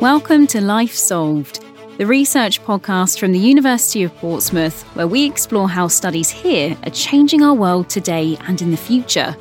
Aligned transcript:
Welcome 0.00 0.46
to 0.48 0.60
Life 0.60 0.94
Solved, 0.94 1.64
the 1.96 2.04
research 2.04 2.62
podcast 2.62 3.18
from 3.18 3.32
the 3.32 3.38
University 3.38 4.02
of 4.02 4.14
Portsmouth, 4.16 4.82
where 4.94 5.06
we 5.06 5.24
explore 5.24 5.70
how 5.70 5.88
studies 5.88 6.28
here 6.28 6.76
are 6.82 6.90
changing 6.90 7.42
our 7.42 7.54
world 7.54 7.88
today 7.88 8.36
and 8.46 8.60
in 8.60 8.70
the 8.70 8.76
future. 8.76 9.34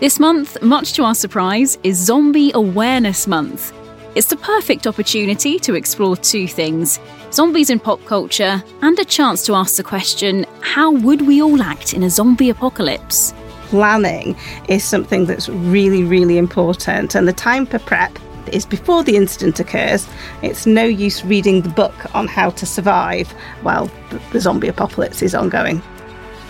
This 0.00 0.18
month, 0.18 0.60
much 0.60 0.94
to 0.94 1.04
our 1.04 1.14
surprise, 1.14 1.78
is 1.84 1.98
Zombie 1.98 2.50
Awareness 2.54 3.28
Month. 3.28 3.72
It's 4.16 4.26
the 4.26 4.36
perfect 4.38 4.88
opportunity 4.88 5.56
to 5.60 5.74
explore 5.76 6.16
two 6.16 6.48
things 6.48 6.98
zombies 7.30 7.70
in 7.70 7.78
pop 7.78 8.04
culture 8.06 8.60
and 8.82 8.98
a 8.98 9.04
chance 9.04 9.46
to 9.46 9.54
ask 9.54 9.76
the 9.76 9.84
question 9.84 10.46
how 10.62 10.90
would 10.90 11.22
we 11.22 11.40
all 11.40 11.62
act 11.62 11.94
in 11.94 12.02
a 12.02 12.10
zombie 12.10 12.50
apocalypse? 12.50 13.32
Planning 13.68 14.36
is 14.68 14.82
something 14.82 15.26
that's 15.26 15.48
really, 15.48 16.02
really 16.02 16.38
important, 16.38 17.14
and 17.14 17.28
the 17.28 17.32
time 17.32 17.66
for 17.66 17.78
prep 17.78 18.18
is 18.52 18.66
before 18.66 19.02
the 19.02 19.16
incident 19.16 19.60
occurs. 19.60 20.08
It's 20.42 20.66
no 20.66 20.84
use 20.84 21.24
reading 21.24 21.62
the 21.62 21.68
book 21.68 21.94
on 22.14 22.28
how 22.28 22.50
to 22.50 22.66
survive 22.66 23.30
while 23.62 23.90
the 24.32 24.40
zombie 24.40 24.68
apocalypse 24.68 25.22
is 25.22 25.34
ongoing. 25.34 25.82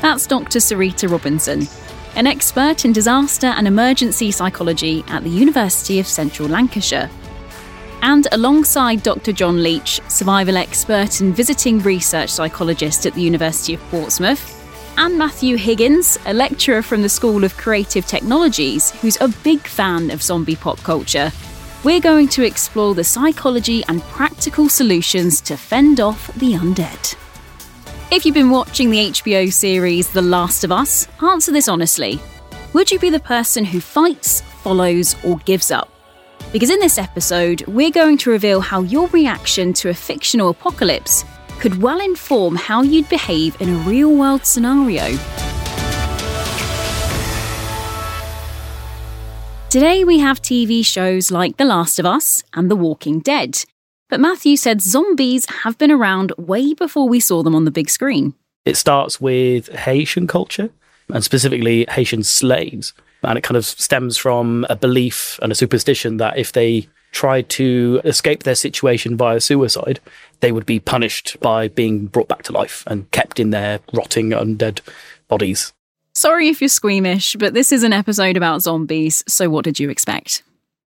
That's 0.03 0.27
Dr. 0.27 0.59
Sarita 0.59 1.11
Robinson, 1.11 1.67
an 2.15 2.27
expert 2.27 2.85
in 2.85 2.93
disaster 2.93 3.49
and 3.49 3.67
emergency 3.67 4.31
psychology 4.31 5.05
at 5.09 5.23
the 5.23 5.31
University 5.31 5.99
of 5.99 6.07
Central 6.07 6.49
Lancashire. 6.49 7.11
And 8.03 8.29
alongside 8.33 9.03
Dr. 9.03 9.33
John 9.33 9.63
Leach, 9.63 10.01
survival 10.09 10.57
expert 10.57 11.21
and 11.21 11.35
visiting 11.35 11.81
research 11.81 12.31
psychologist 12.31 13.07
at 13.07 13.15
the 13.15 13.23
University 13.23 13.75
of 13.75 13.81
Portsmouth, 13.91 14.53
and 14.99 15.19
Matthew 15.19 15.57
Higgins, 15.57 16.19
a 16.25 16.33
lecturer 16.33 16.83
from 16.83 17.03
the 17.03 17.09
School 17.09 17.45
of 17.45 17.57
Creative 17.57 18.07
Technologies, 18.07 18.93
who's 18.93 19.21
a 19.21 19.29
big 19.43 19.61
fan 19.67 20.11
of 20.11 20.23
zombie 20.23 20.57
pop 20.57 20.79
culture 20.79 21.31
we're 21.85 22.01
going 22.01 22.29
to 22.29 22.45
explore 22.45 22.95
the 22.95 23.05
psychology 23.05 23.85
and 23.89 24.03
practical 24.03 24.69
solutions 24.69 25.41
to 25.43 25.57
fend 25.57 26.01
off 26.01 26.27
the 26.35 26.53
undead. 26.53 27.17
If 28.11 28.25
you've 28.25 28.35
been 28.35 28.51
watching 28.51 28.91
the 28.91 29.11
HBO 29.11 29.53
series 29.53 30.09
The 30.09 30.23
Last 30.23 30.65
of 30.65 30.73
Us, 30.73 31.09
answer 31.23 31.53
this 31.53 31.69
honestly. 31.69 32.21
Would 32.73 32.91
you 32.91 32.99
be 32.99 33.11
the 33.11 33.21
person 33.21 33.65
who 33.65 33.81
fights, 33.81 34.41
follows, 34.63 35.17
or 35.25 35.39
gives 35.39 35.71
up? 35.71 35.91
Because 36.53 36.71
in 36.71 36.79
this 36.79 36.99
episode, 36.99 37.67
we're 37.67 37.91
going 37.91 38.19
to 38.19 38.31
reveal 38.31 38.61
how 38.61 38.83
your 38.83 39.09
reaction 39.09 39.73
to 39.75 39.89
a 39.89 39.95
fictional 39.95 40.51
apocalypse 40.51 41.25
could 41.59 41.81
well 41.83 42.01
inform 42.01 42.55
how 42.55 42.83
you'd 42.83 43.09
behave 43.09 43.61
in 43.61 43.69
a 43.69 43.79
real 43.79 44.15
world 44.15 44.45
scenario. 44.45 45.17
Today 49.69 50.05
we 50.05 50.21
have 50.21 50.41
TV 50.41 50.87
shows 50.87 51.33
like 51.33 51.57
The 51.57 51.65
Last 51.65 51.99
of 51.99 52.07
Us 52.07 52.45
and 52.55 52.71
The 52.71 52.77
Walking 52.77 53.19
Dead. 53.19 53.65
But 54.09 54.21
Matthew 54.21 54.57
said 54.57 54.81
zombies 54.81 55.45
have 55.65 55.77
been 55.77 55.91
around 55.91 56.33
way 56.39 56.73
before 56.73 57.09
we 57.09 57.19
saw 57.19 57.43
them 57.43 57.55
on 57.55 57.65
the 57.65 57.73
big 57.73 57.91
screen. 57.91 58.35
It 58.65 58.77
starts 58.77 59.21
with 59.21 59.69
Haitian 59.71 60.29
culture, 60.29 60.71
and 61.13 61.25
specifically 61.25 61.85
Haitian 61.91 62.23
slaves. 62.23 62.95
And 63.23 63.37
it 63.37 63.43
kind 63.43 63.57
of 63.57 63.65
stems 63.65 64.17
from 64.17 64.65
a 64.71 64.77
belief 64.77 65.39
and 65.43 65.51
a 65.51 65.57
superstition 65.57 66.19
that 66.19 66.39
if 66.39 66.53
they 66.53 66.89
tried 67.11 67.49
to 67.49 68.01
escape 68.05 68.45
their 68.45 68.55
situation 68.55 69.17
via 69.17 69.41
suicide, 69.41 69.99
they 70.41 70.53
would 70.53 70.67
be 70.67 70.79
punished 70.79 71.39
by 71.41 71.67
being 71.67 72.07
brought 72.07 72.29
back 72.29 72.45
to 72.45 72.53
life 72.53 72.85
and 72.87 73.11
kept 73.11 73.41
in 73.41 73.51
their 73.51 73.81
rotting 73.93 74.31
undead 74.31 74.81
bodies. 75.27 75.73
Sorry 76.17 76.49
if 76.49 76.63
you're 76.63 76.69
squeamish, 76.69 77.37
but 77.39 77.53
this 77.53 77.71
is 77.71 77.83
an 77.83 77.93
episode 77.93 78.39
about 78.39 78.63
zombies, 78.63 79.23
so 79.29 79.51
what 79.51 79.67
did 79.67 79.79
you 79.79 79.91
expect? 79.91 80.43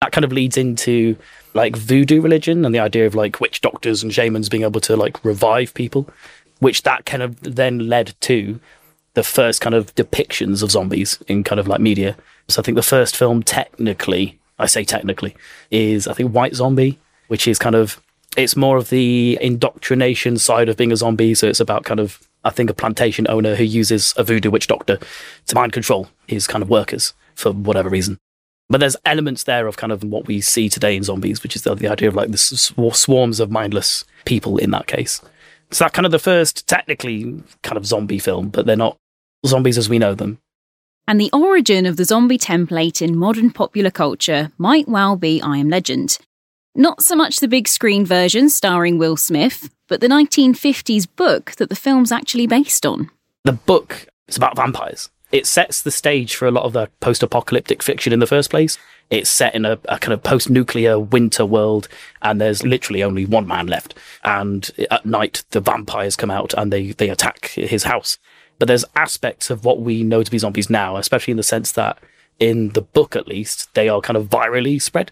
That 0.02 0.12
kind 0.12 0.24
of 0.24 0.32
leads 0.32 0.56
into 0.56 1.18
like 1.56 1.76
voodoo 1.76 2.22
religion 2.22 2.64
and 2.64 2.76
the 2.76 2.80
idea 2.80 3.08
of 3.08 3.16
like 3.16 3.42
witch 3.42 3.62
doctors 3.62 4.04
and 4.04 4.14
shamans 4.14 4.50
being 4.50 4.62
able 4.62 4.82
to 4.82 4.96
like 4.96 5.26
revive 5.26 5.74
people, 5.74 6.08
which 6.60 6.84
that 6.84 7.08
kind 7.08 7.24
of 7.24 7.42
then 7.42 7.90
led 7.90 8.14
to 8.22 8.60
the 9.16 9.24
first 9.24 9.62
kind 9.62 9.74
of 9.74 9.96
depictions 9.96 10.62
of 10.62 10.70
zombies 10.70 11.18
in 11.28 11.44
kind 11.44 11.60
of 11.60 11.68
like 11.68 11.82
media. 11.82 12.16
So 12.48 12.62
I 12.62 12.64
think 12.64 12.76
the 12.76 12.84
first 12.84 13.18
film 13.18 13.42
technically, 13.42 14.38
I 14.60 14.68
say 14.68 14.84
technically, 14.84 15.36
is 15.72 16.08
I 16.08 16.14
think 16.14 16.36
White 16.36 16.54
Zombie, 16.54 17.00
which 17.30 17.48
is 17.48 17.58
kind 17.58 17.76
of 17.76 18.00
it's 18.38 18.56
more 18.56 18.78
of 18.78 18.92
the 18.92 19.40
indoctrination 19.42 20.38
side 20.38 20.70
of 20.70 20.78
being 20.78 20.92
a 20.92 20.98
zombie. 20.98 21.34
So 21.34 21.48
it's 21.48 21.60
about 21.60 21.84
kind 21.84 22.00
of 22.00 22.28
I 22.46 22.52
think, 22.52 22.70
a 22.70 22.74
plantation 22.74 23.26
owner 23.28 23.56
who 23.56 23.66
uses 23.66 24.14
a 24.16 24.24
voodoo 24.24 24.52
witch 24.52 24.68
doctor 24.68 24.98
to 25.48 25.56
mind 25.56 25.74
control 25.74 26.08
his 26.28 26.48
kind 26.48 26.62
of 26.62 26.70
workers 26.70 27.14
for 27.36 27.52
whatever 27.52 27.90
reason. 27.90 28.18
But 28.70 28.80
there's 28.80 28.96
elements 29.06 29.44
there 29.44 29.68
of 29.68 29.78
kind 29.78 29.92
of 29.92 30.04
what 30.04 30.28
we 30.28 30.42
see 30.42 30.70
today 30.70 30.96
in 30.96 31.04
zombies, 31.04 31.44
which 31.44 31.56
is 31.56 31.64
the, 31.64 31.76
the 31.76 31.88
idea 31.88 32.08
of 32.08 32.16
like 32.16 32.32
the 32.32 32.38
swarms 32.38 33.40
of 33.40 33.52
mindless 33.52 34.06
people 34.26 34.58
in 34.58 34.72
that 34.72 34.88
case. 34.88 35.22
So 35.72 35.84
that 35.84 35.94
kind 35.94 36.06
of 36.06 36.12
the 36.12 36.20
first 36.20 36.68
technically 36.68 37.44
kind 37.64 37.78
of 37.78 37.86
zombie 37.86 38.20
film, 38.20 38.50
but 38.50 38.66
they're 38.66 38.76
not 38.76 38.98
zombies 39.46 39.78
as 39.78 39.90
we 39.90 40.00
know 40.00 40.16
them. 40.16 40.40
And 41.08 41.22
the 41.22 41.30
origin 41.34 41.86
of 41.86 41.98
the 41.98 42.06
zombie 42.06 42.40
template 42.40 43.02
in 43.02 43.16
modern 43.16 43.52
popular 43.52 43.92
culture 43.92 44.52
might 44.58 44.88
well 44.88 45.16
be 45.16 45.42
I 45.42 45.58
Am 45.58 45.70
Legend. 45.70 46.18
Not 46.78 47.02
so 47.02 47.16
much 47.16 47.40
the 47.40 47.48
big 47.48 47.70
screen 47.70 48.06
version 48.06 48.50
starring 48.50 48.98
Will 48.98 49.16
Smith, 49.16 49.70
but 49.88 50.02
the 50.02 50.10
1950s 50.10 51.08
book 51.16 51.52
that 51.52 51.70
the 51.70 51.76
film's 51.76 52.12
actually 52.12 52.48
based 52.48 52.86
on. 52.86 53.10
The 53.46 53.54
book 53.54 54.08
is 54.28 54.36
about 54.36 54.58
vampires. 54.58 55.10
It 55.32 55.48
sets 55.48 55.82
the 55.82 55.92
stage 55.92 56.36
for 56.36 56.50
a 56.50 56.52
lot 56.52 56.66
of 56.66 56.74
the 56.74 56.90
post 57.00 57.24
apocalyptic 57.24 57.82
fiction 57.82 58.12
in 58.12 58.20
the 58.20 58.28
first 58.28 58.50
place. 58.50 58.78
It's 59.10 59.30
set 59.30 59.56
in 59.56 59.64
a, 59.64 59.80
a 59.86 60.00
kind 60.00 60.12
of 60.12 60.22
post 60.22 60.50
nuclear 60.50 61.00
winter 61.00 61.46
world, 61.46 61.88
and 62.22 62.42
there's 62.42 62.66
literally 62.66 63.04
only 63.04 63.26
one 63.26 63.48
man 63.48 63.68
left. 63.68 63.94
And 64.26 64.70
at 64.92 65.06
night, 65.06 65.46
the 65.52 65.62
vampires 65.62 66.18
come 66.18 66.30
out 66.32 66.54
and 66.56 66.74
they, 66.74 66.92
they 66.92 67.08
attack 67.08 67.48
his 67.52 67.86
house. 67.86 68.18
But 68.60 68.68
there's 68.68 68.84
aspects 68.98 69.50
of 69.50 69.64
what 69.64 69.80
we 69.80 70.04
know 70.04 70.24
to 70.24 70.32
be 70.32 70.40
zombies 70.40 70.70
now, 70.70 70.98
especially 70.98 71.32
in 71.32 71.38
the 71.38 71.44
sense 71.44 71.72
that 71.72 72.00
in 72.38 72.70
the 72.70 72.82
book 72.82 73.16
at 73.16 73.30
least, 73.30 73.74
they 73.76 73.88
are 73.88 74.02
kind 74.02 74.18
of 74.18 74.28
virally 74.28 74.82
spread. 74.82 75.10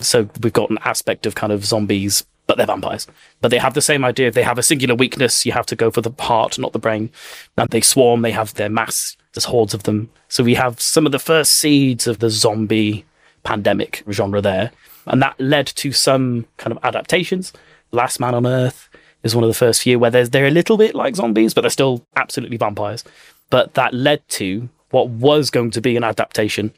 So 0.00 0.28
we've 0.42 0.52
got 0.52 0.70
an 0.70 0.78
aspect 0.84 1.26
of 1.26 1.34
kind 1.34 1.52
of 1.52 1.64
zombies 1.64 2.24
but 2.46 2.56
they're 2.56 2.66
vampires. 2.66 3.06
But 3.40 3.50
they 3.50 3.58
have 3.58 3.74
the 3.74 3.80
same 3.80 4.04
idea. 4.04 4.28
If 4.28 4.34
they 4.34 4.42
have 4.42 4.58
a 4.58 4.62
singular 4.62 4.94
weakness, 4.94 5.46
you 5.46 5.52
have 5.52 5.66
to 5.66 5.76
go 5.76 5.90
for 5.90 6.00
the 6.00 6.12
heart, 6.22 6.58
not 6.58 6.72
the 6.72 6.78
brain. 6.78 7.10
And 7.56 7.70
they 7.70 7.80
swarm, 7.80 8.22
they 8.22 8.32
have 8.32 8.54
their 8.54 8.68
mass, 8.68 9.16
there's 9.32 9.46
hordes 9.46 9.74
of 9.74 9.84
them. 9.84 10.10
So 10.28 10.44
we 10.44 10.54
have 10.54 10.80
some 10.80 11.06
of 11.06 11.12
the 11.12 11.18
first 11.18 11.52
seeds 11.52 12.06
of 12.06 12.18
the 12.18 12.30
zombie 12.30 13.04
pandemic 13.42 14.02
genre 14.10 14.40
there. 14.40 14.72
And 15.06 15.22
that 15.22 15.38
led 15.38 15.66
to 15.66 15.92
some 15.92 16.46
kind 16.56 16.72
of 16.72 16.84
adaptations. 16.84 17.52
Last 17.92 18.20
Man 18.20 18.34
on 18.34 18.46
Earth 18.46 18.88
is 19.22 19.34
one 19.34 19.44
of 19.44 19.48
the 19.48 19.54
first 19.54 19.82
few 19.82 19.98
where 19.98 20.10
they're 20.10 20.46
a 20.46 20.50
little 20.50 20.76
bit 20.76 20.94
like 20.94 21.16
zombies, 21.16 21.54
but 21.54 21.62
they're 21.62 21.70
still 21.70 22.04
absolutely 22.16 22.56
vampires. 22.56 23.04
But 23.50 23.74
that 23.74 23.94
led 23.94 24.26
to 24.30 24.68
what 24.90 25.08
was 25.08 25.50
going 25.50 25.70
to 25.72 25.80
be 25.80 25.96
an 25.96 26.04
adaptation, 26.04 26.72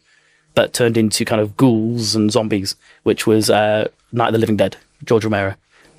but 0.57 0.73
turned 0.73 0.97
into 0.97 1.25
kind 1.25 1.41
of 1.41 1.57
ghouls 1.57 2.17
and 2.17 2.33
zombies, 2.33 2.75
which 3.05 3.29
was 3.29 3.49
uh, 3.49 3.87
Night 4.11 4.29
of 4.29 4.33
the 4.33 4.39
Living 4.41 4.57
Dead 4.57 4.77
George 5.05 5.25
Romero. 5.25 5.55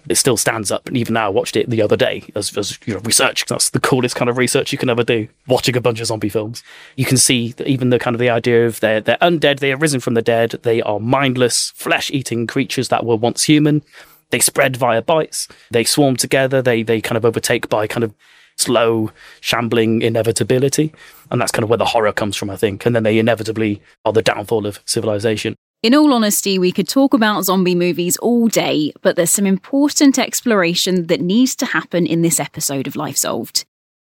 It 0.09 0.15
still 0.15 0.37
stands 0.37 0.71
up, 0.71 0.87
and 0.87 0.95
even 0.95 1.13
now 1.13 1.27
I 1.27 1.29
watched 1.29 1.57
it 1.57 1.69
the 1.69 1.81
other 1.81 1.97
day 1.97 2.23
as, 2.33 2.57
as 2.57 2.79
you 2.85 2.93
know, 2.93 3.01
research. 3.01 3.45
That's 3.45 3.69
the 3.69 3.79
coolest 3.79 4.15
kind 4.15 4.29
of 4.29 4.37
research 4.37 4.71
you 4.71 4.77
can 4.77 4.89
ever 4.89 5.03
do. 5.03 5.27
Watching 5.47 5.75
a 5.75 5.81
bunch 5.81 5.99
of 5.99 6.07
zombie 6.07 6.29
films, 6.29 6.63
you 6.95 7.05
can 7.05 7.17
see 7.17 7.51
that 7.53 7.67
even 7.67 7.89
the 7.89 7.99
kind 7.99 8.15
of 8.15 8.19
the 8.19 8.29
idea 8.29 8.65
of 8.65 8.79
they're 8.79 9.01
they're 9.01 9.17
undead, 9.17 9.59
they 9.59 9.73
are 9.73 9.77
risen 9.77 9.99
from 9.99 10.13
the 10.13 10.21
dead, 10.21 10.51
they 10.63 10.81
are 10.81 10.99
mindless, 10.99 11.71
flesh-eating 11.71 12.47
creatures 12.47 12.87
that 12.87 13.05
were 13.05 13.17
once 13.17 13.43
human. 13.43 13.83
They 14.29 14.39
spread 14.39 14.77
via 14.77 15.01
bites. 15.01 15.47
They 15.71 15.83
swarm 15.83 16.15
together. 16.15 16.61
They 16.61 16.83
they 16.83 17.01
kind 17.01 17.17
of 17.17 17.25
overtake 17.25 17.69
by 17.69 17.85
kind 17.85 18.03
of 18.05 18.13
slow, 18.57 19.11
shambling 19.39 20.01
inevitability. 20.01 20.93
And 21.31 21.39
that's 21.39 21.51
kind 21.51 21.63
of 21.63 21.69
where 21.69 21.77
the 21.77 21.85
horror 21.85 22.13
comes 22.13 22.35
from, 22.35 22.49
I 22.49 22.57
think. 22.57 22.85
And 22.85 22.95
then 22.95 23.03
they 23.03 23.19
inevitably 23.19 23.81
are 24.05 24.13
the 24.13 24.21
downfall 24.21 24.65
of 24.65 24.79
civilization. 24.85 25.55
In 25.83 25.93
all 25.93 26.11
honesty, 26.13 26.57
we 26.57 26.71
could 26.71 26.89
talk 26.89 27.13
about 27.13 27.43
zombie 27.43 27.75
movies 27.75 28.17
all 28.17 28.47
day, 28.47 28.91
but 29.03 29.15
there's 29.15 29.29
some 29.29 29.45
important 29.45 30.17
exploration 30.17 31.05
that 31.07 31.21
needs 31.21 31.55
to 31.57 31.67
happen 31.67 32.07
in 32.07 32.23
this 32.23 32.39
episode 32.39 32.87
of 32.87 32.95
Life 32.95 33.17
Solved. 33.17 33.63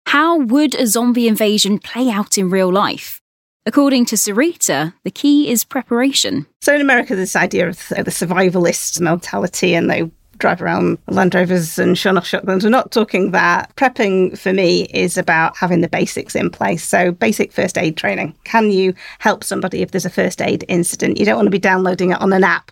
How 0.07 0.39
would 0.39 0.77
a 0.77 0.87
zombie 0.87 1.27
invasion 1.27 1.81
play 1.81 2.09
out 2.09 2.39
in 2.39 2.51
real 2.51 2.73
life? 2.73 3.21
According 3.67 4.05
to 4.07 4.17
Sarita, 4.17 4.95
the 5.03 5.11
key 5.11 5.51
is 5.51 5.65
preparation. 5.65 6.47
So 6.61 6.73
in 6.73 6.81
America, 6.81 7.17
this 7.17 7.35
idea 7.35 7.69
of 7.69 7.91
uh, 7.91 8.05
the 8.05 8.13
survivalist 8.13 9.01
mentality, 9.01 9.75
and 9.75 9.91
they 9.91 10.09
drive 10.39 10.63
around 10.63 10.99
Land 11.09 11.35
Rovers 11.35 11.79
and 11.79 11.97
shun 11.97 12.17
off 12.17 12.27
shotguns. 12.27 12.65
We're 12.65 12.71
not 12.71 12.93
talking 12.93 13.31
that. 13.33 13.75
Prepping 13.77 14.39
for 14.39 14.53
me 14.53 14.85
is 14.87 15.17
about 15.17 15.57
having 15.57 15.81
the 15.81 15.89
basics 15.89 16.35
in 16.35 16.51
place. 16.51 16.85
So, 16.85 17.13
basic 17.13 17.53
first 17.53 17.79
aid 17.79 17.97
training. 17.97 18.37
Can 18.45 18.71
you 18.71 18.95
help 19.19 19.45
somebody 19.45 19.83
if 19.83 19.91
there's 19.91 20.05
a 20.05 20.11
first 20.11 20.41
aid 20.41 20.65
incident? 20.69 21.19
You 21.19 21.25
don't 21.25 21.37
want 21.37 21.47
to 21.47 21.51
be 21.51 21.59
downloading 21.59 22.11
it 22.13 22.21
on 22.21 22.33
an 22.33 22.45
app. 22.45 22.71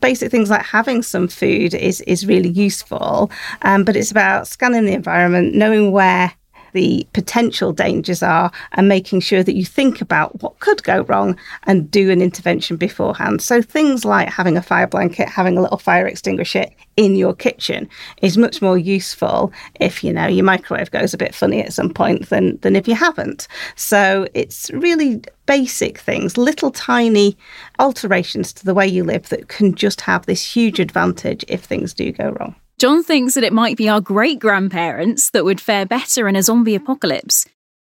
Basic 0.00 0.30
things 0.30 0.50
like 0.50 0.64
having 0.64 1.02
some 1.02 1.26
food 1.26 1.72
is, 1.74 2.02
is 2.02 2.26
really 2.26 2.50
useful, 2.50 3.30
um, 3.62 3.82
but 3.82 3.96
it's 3.96 4.10
about 4.10 4.46
scanning 4.46 4.84
the 4.84 4.92
environment, 4.92 5.54
knowing 5.54 5.90
where 5.90 6.32
the 6.76 7.08
potential 7.14 7.72
dangers 7.72 8.22
are 8.22 8.52
and 8.72 8.86
making 8.86 9.18
sure 9.18 9.42
that 9.42 9.56
you 9.56 9.64
think 9.64 10.02
about 10.02 10.42
what 10.42 10.58
could 10.58 10.82
go 10.82 11.04
wrong 11.04 11.34
and 11.62 11.90
do 11.90 12.10
an 12.10 12.20
intervention 12.20 12.76
beforehand. 12.76 13.40
So 13.40 13.62
things 13.62 14.04
like 14.04 14.28
having 14.28 14.58
a 14.58 14.62
fire 14.62 14.86
blanket, 14.86 15.26
having 15.26 15.56
a 15.56 15.62
little 15.62 15.78
fire 15.78 16.06
extinguisher 16.06 16.66
in 16.98 17.16
your 17.16 17.34
kitchen 17.34 17.88
is 18.20 18.36
much 18.36 18.60
more 18.60 18.76
useful 18.76 19.54
if 19.80 20.04
you 20.04 20.12
know 20.12 20.26
your 20.26 20.44
microwave 20.44 20.90
goes 20.90 21.14
a 21.14 21.18
bit 21.18 21.34
funny 21.34 21.62
at 21.62 21.72
some 21.72 21.94
point 21.94 22.28
than 22.28 22.58
than 22.58 22.76
if 22.76 22.86
you 22.86 22.94
haven't. 22.94 23.48
So 23.74 24.26
it's 24.34 24.70
really 24.72 25.22
basic 25.46 25.96
things, 25.96 26.36
little 26.36 26.70
tiny 26.70 27.38
alterations 27.78 28.52
to 28.52 28.66
the 28.66 28.74
way 28.74 28.86
you 28.86 29.02
live 29.02 29.30
that 29.30 29.48
can 29.48 29.74
just 29.74 30.02
have 30.02 30.26
this 30.26 30.44
huge 30.44 30.78
advantage 30.78 31.42
if 31.48 31.64
things 31.64 31.94
do 31.94 32.12
go 32.12 32.36
wrong. 32.38 32.54
John 32.78 33.02
thinks 33.02 33.32
that 33.32 33.44
it 33.44 33.54
might 33.54 33.78
be 33.78 33.88
our 33.88 34.02
great 34.02 34.38
grandparents 34.38 35.30
that 35.30 35.46
would 35.46 35.62
fare 35.62 35.86
better 35.86 36.28
in 36.28 36.36
a 36.36 36.42
zombie 36.42 36.74
apocalypse, 36.74 37.46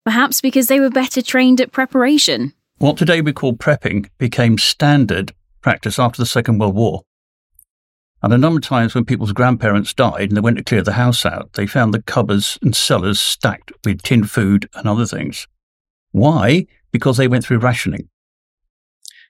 perhaps 0.03 0.41
because 0.41 0.65
they 0.65 0.79
were 0.79 0.89
better 0.89 1.21
trained 1.21 1.61
at 1.61 1.71
preparation. 1.71 2.53
What 2.79 2.97
today 2.97 3.21
we 3.21 3.31
call 3.31 3.53
prepping 3.53 4.09
became 4.17 4.57
standard 4.57 5.33
practice 5.61 5.99
after 5.99 6.19
the 6.19 6.25
Second 6.25 6.57
World 6.57 6.73
War. 6.73 7.03
And 8.23 8.33
a 8.33 8.39
number 8.39 8.57
of 8.57 8.63
times 8.63 8.95
when 8.95 9.05
people's 9.05 9.33
grandparents 9.33 9.93
died 9.93 10.29
and 10.29 10.31
they 10.31 10.41
went 10.41 10.57
to 10.57 10.63
clear 10.63 10.81
the 10.81 10.93
house 10.93 11.27
out, 11.27 11.53
they 11.53 11.67
found 11.67 11.93
the 11.93 12.01
cupboards 12.01 12.57
and 12.63 12.75
cellars 12.75 13.19
stacked 13.19 13.71
with 13.85 14.01
tinned 14.01 14.31
food 14.31 14.67
and 14.73 14.87
other 14.87 15.05
things. 15.05 15.47
Why? 16.09 16.65
Because 16.91 17.17
they 17.17 17.27
went 17.27 17.45
through 17.45 17.59
rationing. 17.59 18.09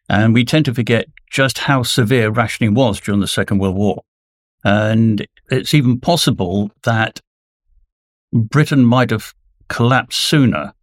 And 0.07 0.33
we 0.33 0.45
tend 0.45 0.63
to 0.65 0.73
forget 0.73 1.07
just 1.29 1.57
how 1.57 1.83
severe 1.83 2.29
rationing 2.29 2.73
was 2.73 3.01
during 3.01 3.19
the 3.19 3.27
Second 3.27 3.59
World 3.59 3.75
War. 3.75 4.03
And 4.63 5.25
it's 5.51 5.73
even 5.73 5.99
possible 5.99 6.71
that 6.83 7.19
Britain 8.33 8.85
might 8.85 9.09
have 9.09 9.33
collapsed 9.67 10.19
sooner 10.19 10.73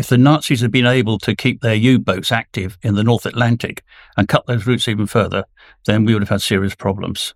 if 0.00 0.08
the 0.08 0.16
Nazis 0.16 0.62
had 0.62 0.70
been 0.70 0.86
able 0.86 1.18
to 1.18 1.36
keep 1.36 1.60
their 1.60 1.74
U 1.74 1.98
boats 1.98 2.32
active 2.32 2.78
in 2.82 2.94
the 2.94 3.04
North 3.04 3.26
Atlantic 3.26 3.84
and 4.16 4.28
cut 4.28 4.46
those 4.46 4.66
routes 4.66 4.88
even 4.88 5.06
further, 5.06 5.44
then 5.84 6.06
we 6.06 6.14
would 6.14 6.22
have 6.22 6.30
had 6.30 6.40
serious 6.40 6.74
problems. 6.74 7.34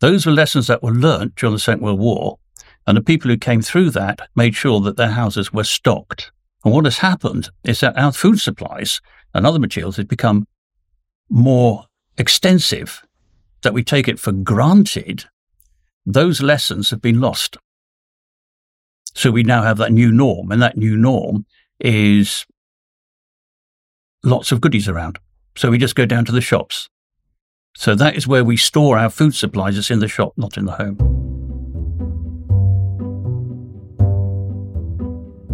Those 0.00 0.24
were 0.24 0.32
lessons 0.32 0.68
that 0.68 0.82
were 0.82 0.92
learnt 0.92 1.34
during 1.34 1.54
the 1.54 1.58
Second 1.58 1.82
World 1.82 1.98
War, 1.98 2.38
and 2.86 2.96
the 2.96 3.02
people 3.02 3.30
who 3.30 3.36
came 3.36 3.62
through 3.62 3.90
that 3.90 4.28
made 4.36 4.54
sure 4.54 4.80
that 4.80 4.96
their 4.96 5.10
houses 5.10 5.52
were 5.52 5.64
stocked. 5.64 6.30
And 6.64 6.72
what 6.72 6.84
has 6.84 6.98
happened 6.98 7.50
is 7.64 7.80
that 7.80 7.98
our 7.98 8.12
food 8.12 8.40
supplies 8.40 9.00
and 9.34 9.44
other 9.44 9.58
materials 9.58 9.96
have 9.96 10.08
become 10.08 10.46
more 11.28 11.86
extensive, 12.16 13.02
that 13.62 13.74
we 13.74 13.82
take 13.82 14.06
it 14.06 14.20
for 14.20 14.30
granted. 14.30 15.24
Those 16.10 16.40
lessons 16.40 16.88
have 16.88 17.02
been 17.02 17.20
lost. 17.20 17.58
So 19.14 19.30
we 19.30 19.42
now 19.42 19.62
have 19.62 19.76
that 19.76 19.92
new 19.92 20.10
norm, 20.10 20.50
and 20.50 20.62
that 20.62 20.78
new 20.78 20.96
norm 20.96 21.44
is 21.80 22.46
lots 24.24 24.50
of 24.50 24.62
goodies 24.62 24.88
around. 24.88 25.18
So 25.54 25.70
we 25.70 25.76
just 25.76 25.96
go 25.96 26.06
down 26.06 26.24
to 26.24 26.32
the 26.32 26.40
shops. 26.40 26.88
So 27.76 27.94
that 27.94 28.16
is 28.16 28.26
where 28.26 28.42
we 28.42 28.56
store 28.56 28.96
our 28.96 29.10
food 29.10 29.34
supplies. 29.34 29.76
It's 29.76 29.90
in 29.90 29.98
the 29.98 30.08
shop, 30.08 30.32
not 30.38 30.56
in 30.56 30.64
the 30.64 30.72
home. 30.72 30.96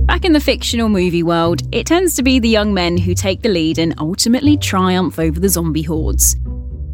Back 0.07 0.25
in 0.25 0.35
the 0.35 0.41
fictional 0.41 0.89
movie 0.89 1.25
world, 1.25 1.63
it 1.75 1.85
tends 1.85 2.15
to 2.15 2.23
be 2.23 2.39
the 2.39 2.49
young 2.49 2.73
men 2.73 2.97
who 2.97 3.15
take 3.15 3.43
the 3.43 3.49
lead 3.49 3.81
and 3.81 3.93
ultimately 3.99 4.57
triumph 4.57 5.19
over 5.19 5.41
the 5.41 5.49
zombie 5.49 5.83
hordes. 5.83 6.37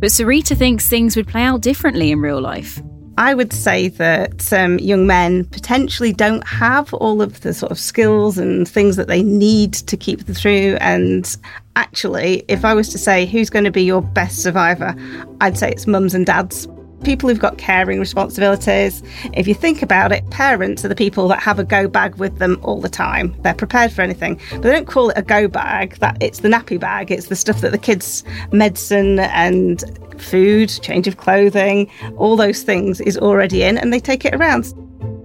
But 0.01 0.09
Sarita 0.09 0.57
thinks 0.57 0.89
things 0.89 1.15
would 1.15 1.29
play 1.29 1.43
out 1.43 1.61
differently 1.61 2.11
in 2.11 2.21
real 2.21 2.41
life. 2.41 2.81
I 3.21 3.35
would 3.35 3.53
say 3.53 3.89
that 3.89 4.51
um, 4.51 4.79
young 4.79 5.07
men 5.07 5.45
potentially 5.45 6.11
don't 6.11 6.47
have 6.49 6.95
all 6.95 7.21
of 7.21 7.43
the 7.43 7.53
sort 7.53 7.71
of 7.71 7.79
skills 7.79 8.39
and 8.39 8.67
things 8.67 8.97
that 8.97 9.09
they 9.09 9.23
need 9.23 9.75
to 9.75 9.95
keep 9.95 10.25
them 10.25 10.35
through. 10.35 10.79
And 10.81 11.37
actually, 11.77 12.45
if 12.49 12.65
I 12.65 12.73
was 12.73 12.89
to 12.89 12.99
say 12.99 13.27
who's 13.27 13.51
going 13.51 13.67
to 13.67 13.71
be 13.71 13.83
your 13.83 14.01
best 14.01 14.43
survivor, 14.43 14.95
I'd 15.43 15.59
say 15.59 15.71
it's 15.71 15.87
mums 15.87 16.15
and 16.15 16.25
dads 16.25 16.67
people 17.03 17.29
who've 17.29 17.39
got 17.39 17.59
caring 17.59 17.99
responsibilities. 17.99 19.03
If 19.33 19.49
you 19.49 19.55
think 19.55 19.83
about 19.83 20.13
it, 20.13 20.29
parents 20.31 20.85
are 20.85 20.89
the 20.89 20.95
people 20.95 21.29
that 21.29 21.41
have 21.41 21.59
a 21.59 21.65
go 21.65 21.89
bag 21.89 22.17
with 22.17 22.39
them 22.39 22.59
all 22.63 22.81
the 22.81 22.89
time. 22.89 23.35
They're 23.43 23.55
prepared 23.55 23.93
for 23.93 24.03
anything, 24.03 24.41
but 24.51 24.63
they 24.63 24.73
don't 24.73 24.87
call 24.87 25.11
it 25.11 25.19
a 25.19 25.23
go 25.23 25.49
bag. 25.49 25.97
That 25.97 26.17
it's 26.21 26.41
the 26.41 26.49
nappy 26.49 26.79
bag. 26.79 27.11
It's 27.11 27.27
the 27.27 27.37
stuff 27.37 27.61
that 27.61 27.73
the 27.73 27.79
kids' 27.79 28.25
medicine 28.53 29.19
and 29.21 29.83
food, 30.21 30.69
change 30.83 31.07
of 31.07 31.17
clothing, 31.17 31.91
all 32.17 32.37
those 32.37 32.63
things 32.63 33.01
is 33.01 33.17
already 33.17 33.63
in, 33.63 33.79
and 33.79 33.93
they 33.93 34.01
take 34.01 34.25
it 34.25 34.35
around. 34.35 34.73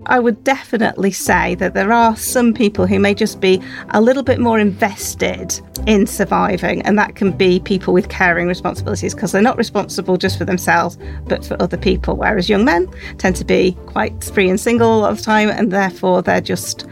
I 0.07 0.19
would 0.19 0.43
definitely 0.43 1.11
say 1.11 1.55
that 1.55 1.73
there 1.73 1.91
are 1.91 2.15
some 2.15 2.53
people 2.53 2.85
who 2.85 2.99
may 2.99 3.13
just 3.13 3.41
be 3.41 3.61
a 3.89 4.01
little 4.01 4.23
bit 4.23 4.39
more 4.39 4.59
invested 4.59 5.59
in 5.87 6.05
surviving, 6.05 6.81
and 6.83 6.97
that 6.99 7.15
can 7.15 7.31
be 7.31 7.59
people 7.59 7.93
with 7.93 8.09
caring 8.09 8.47
responsibilities 8.47 9.15
because 9.15 9.31
they're 9.31 9.41
not 9.41 9.57
responsible 9.57 10.17
just 10.17 10.37
for 10.37 10.45
themselves 10.45 10.97
but 11.27 11.45
for 11.45 11.61
other 11.61 11.77
people. 11.77 12.15
Whereas 12.15 12.49
young 12.49 12.65
men 12.65 12.87
tend 13.17 13.35
to 13.37 13.45
be 13.45 13.73
quite 13.87 14.23
free 14.23 14.49
and 14.49 14.59
single 14.59 14.95
a 14.95 14.99
lot 14.99 15.11
of 15.11 15.17
the 15.17 15.23
time, 15.23 15.49
and 15.49 15.71
therefore 15.71 16.21
they're 16.21 16.41
just 16.41 16.85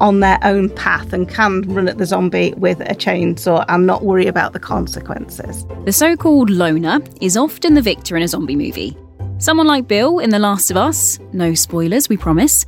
on 0.00 0.20
their 0.20 0.38
own 0.42 0.70
path 0.70 1.12
and 1.12 1.28
can 1.28 1.62
run 1.62 1.88
at 1.88 1.98
the 1.98 2.06
zombie 2.06 2.54
with 2.56 2.80
a 2.80 2.94
chainsaw 2.94 3.64
and 3.68 3.86
not 3.86 4.04
worry 4.04 4.26
about 4.26 4.52
the 4.52 4.60
consequences. 4.60 5.66
The 5.84 5.92
so 5.92 6.16
called 6.16 6.50
loner 6.50 7.00
is 7.20 7.36
often 7.36 7.74
the 7.74 7.82
victor 7.82 8.16
in 8.16 8.22
a 8.22 8.28
zombie 8.28 8.56
movie. 8.56 8.96
Someone 9.40 9.68
like 9.68 9.86
Bill 9.86 10.18
in 10.18 10.30
The 10.30 10.40
Last 10.40 10.68
of 10.68 10.76
Us, 10.76 11.20
no 11.32 11.54
spoilers, 11.54 12.08
we 12.08 12.16
promise. 12.16 12.66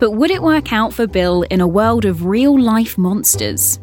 But 0.00 0.10
would 0.10 0.32
it 0.32 0.42
work 0.42 0.72
out 0.72 0.92
for 0.92 1.06
Bill 1.06 1.42
in 1.42 1.60
a 1.60 1.68
world 1.68 2.04
of 2.04 2.26
real 2.26 2.60
life 2.60 2.98
monsters? 2.98 3.78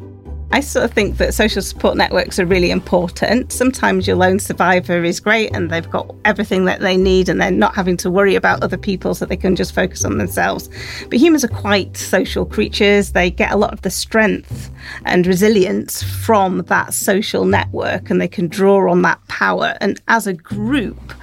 I 0.52 0.62
sort 0.62 0.84
of 0.84 0.92
think 0.92 1.18
that 1.18 1.36
social 1.36 1.62
support 1.62 1.96
networks 1.96 2.40
are 2.40 2.46
really 2.46 2.72
important. 2.72 3.52
Sometimes 3.52 4.08
your 4.08 4.16
lone 4.16 4.40
survivor 4.40 5.04
is 5.04 5.20
great 5.20 5.56
and 5.56 5.70
they've 5.70 5.90
got 5.90 6.14
everything 6.26 6.66
that 6.66 6.80
they 6.80 6.98
need 6.98 7.30
and 7.30 7.40
they're 7.40 7.52
not 7.52 7.76
having 7.76 7.96
to 7.98 8.10
worry 8.10 8.34
about 8.34 8.64
other 8.64 8.78
people 8.78 9.14
so 9.14 9.26
they 9.26 9.38
can 9.38 9.56
just 9.56 9.76
focus 9.76 10.04
on 10.04 10.18
themselves. 10.18 10.68
But 11.08 11.20
humans 11.20 11.46
are 11.46 11.50
quite 11.50 11.96
social 11.96 12.48
creatures. 12.48 13.12
They 13.12 13.30
get 13.30 13.52
a 13.52 13.58
lot 13.58 13.74
of 13.74 13.84
the 13.84 13.92
strength 13.92 14.72
and 15.06 15.28
resilience 15.28 16.02
from 16.02 16.64
that 16.64 16.96
social 16.96 17.46
network 17.46 18.10
and 18.10 18.20
they 18.20 18.28
can 18.28 18.48
draw 18.48 18.90
on 18.92 19.04
that 19.04 19.26
power. 19.28 19.78
And 19.82 20.02
as 20.08 20.26
a 20.26 20.34
group, 20.34 21.14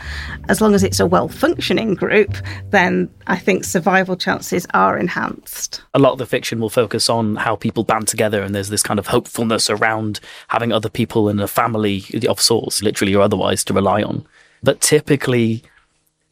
as 0.48 0.60
long 0.60 0.74
as 0.74 0.82
it's 0.82 1.00
a 1.00 1.06
well 1.06 1.28
functioning 1.28 1.94
group, 1.94 2.36
then 2.70 3.10
I 3.26 3.36
think 3.36 3.64
survival 3.64 4.16
chances 4.16 4.66
are 4.74 4.98
enhanced. 4.98 5.82
A 5.94 5.98
lot 5.98 6.12
of 6.12 6.18
the 6.18 6.26
fiction 6.26 6.60
will 6.60 6.70
focus 6.70 7.08
on 7.08 7.36
how 7.36 7.56
people 7.56 7.84
band 7.84 8.08
together, 8.08 8.42
and 8.42 8.54
there's 8.54 8.68
this 8.68 8.82
kind 8.82 8.98
of 8.98 9.08
hopefulness 9.08 9.70
around 9.70 10.20
having 10.48 10.72
other 10.72 10.88
people 10.88 11.28
in 11.28 11.40
a 11.40 11.48
family 11.48 12.04
of 12.28 12.40
sorts, 12.40 12.82
literally 12.82 13.14
or 13.14 13.22
otherwise, 13.22 13.64
to 13.64 13.74
rely 13.74 14.02
on. 14.02 14.26
But 14.62 14.80
typically, 14.80 15.62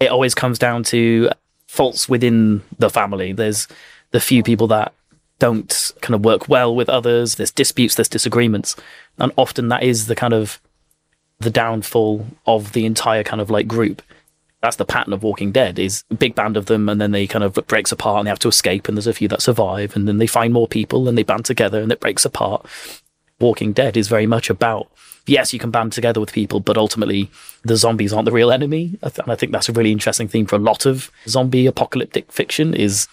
it 0.01 0.11
always 0.11 0.35
comes 0.35 0.59
down 0.59 0.85
to 0.85 1.31
faults 1.67 2.09
within 2.09 2.63
the 2.79 2.91
family. 2.91 3.33
There's 3.33 3.67
the 4.13 4.21
few 4.21 4.43
people 4.43 4.69
that 4.69 4.93
don't 5.39 5.93
kind 6.01 6.15
of 6.15 6.25
work 6.25 6.49
well 6.49 6.75
with 6.75 6.89
others. 6.89 7.35
There's 7.35 7.51
disputes, 7.51 7.97
there's 7.97 8.09
disagreements. 8.09 8.77
And 9.19 9.33
often 9.37 9.69
that 9.69 9.83
is 9.83 10.07
the 10.07 10.15
kind 10.15 10.33
of 10.33 10.61
the 11.41 11.51
downfall 11.51 12.27
of 12.47 12.73
the 12.73 12.87
entire 12.87 13.23
kind 13.23 13.41
of 13.41 13.51
like 13.51 13.67
group. 13.67 14.03
That's 14.63 14.77
the 14.77 14.87
pattern 14.87 15.13
of 15.13 15.23
Walking 15.23 15.53
Dead 15.53 15.79
is 15.79 16.05
a 16.11 16.15
big 16.15 16.35
band 16.35 16.57
of 16.57 16.67
them 16.67 16.89
and 16.89 17.01
then 17.01 17.11
they 17.11 17.27
kind 17.27 17.45
of 17.45 17.55
breaks 17.67 17.93
apart 17.93 18.19
and 18.19 18.27
they 18.27 18.31
have 18.31 18.39
to 18.41 18.49
escape 18.49 18.89
and 18.89 18.97
there's 18.97 19.07
a 19.07 19.13
few 19.13 19.29
that 19.29 19.43
survive 19.43 19.95
and 19.95 20.09
then 20.09 20.19
they 20.19 20.27
find 20.27 20.55
more 20.55 20.67
people 20.67 21.07
and 21.07 21.19
they 21.19 21.23
band 21.23 21.45
together 21.45 21.83
and 21.83 21.93
it 21.93 22.01
breaks 22.01 22.25
apart. 22.25 22.67
Walking 23.41 23.73
Dead 23.73 23.97
is 23.97 24.09
very 24.09 24.27
much 24.27 24.49
about 24.49 24.89
yes, 25.27 25.53
you 25.53 25.59
can 25.59 25.71
band 25.71 25.93
together 25.93 26.21
with 26.21 26.33
people, 26.33 26.61
but 26.61 26.77
ultimately 26.77 27.31
the 27.63 27.77
zombies 27.77 28.13
aren't 28.13 28.27
the 28.27 28.33
real 28.33 28.51
enemy. 28.51 28.99
And 29.03 29.31
I 29.31 29.35
think 29.35 29.53
that's 29.53 29.69
a 29.69 29.73
really 29.73 29.93
interesting 29.93 30.29
theme 30.29 30.47
for 30.47 30.57
a 30.57 30.61
lot 30.61 30.87
of 30.87 31.11
zombie 31.27 31.67
apocalyptic 31.67 32.31
fiction 32.31 32.75
is 32.75 33.09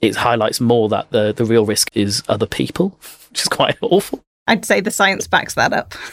it 0.00 0.16
highlights 0.16 0.60
more 0.60 0.88
that 0.90 1.10
the, 1.10 1.32
the 1.32 1.44
real 1.44 1.64
risk 1.64 1.90
is 1.94 2.22
other 2.28 2.46
people, 2.46 2.98
which 3.30 3.42
is 3.42 3.48
quite 3.48 3.76
awful. 3.80 4.22
I'd 4.46 4.64
say 4.64 4.80
the 4.80 4.90
science 4.90 5.26
backs 5.26 5.54
that 5.54 5.72
up. 5.72 5.94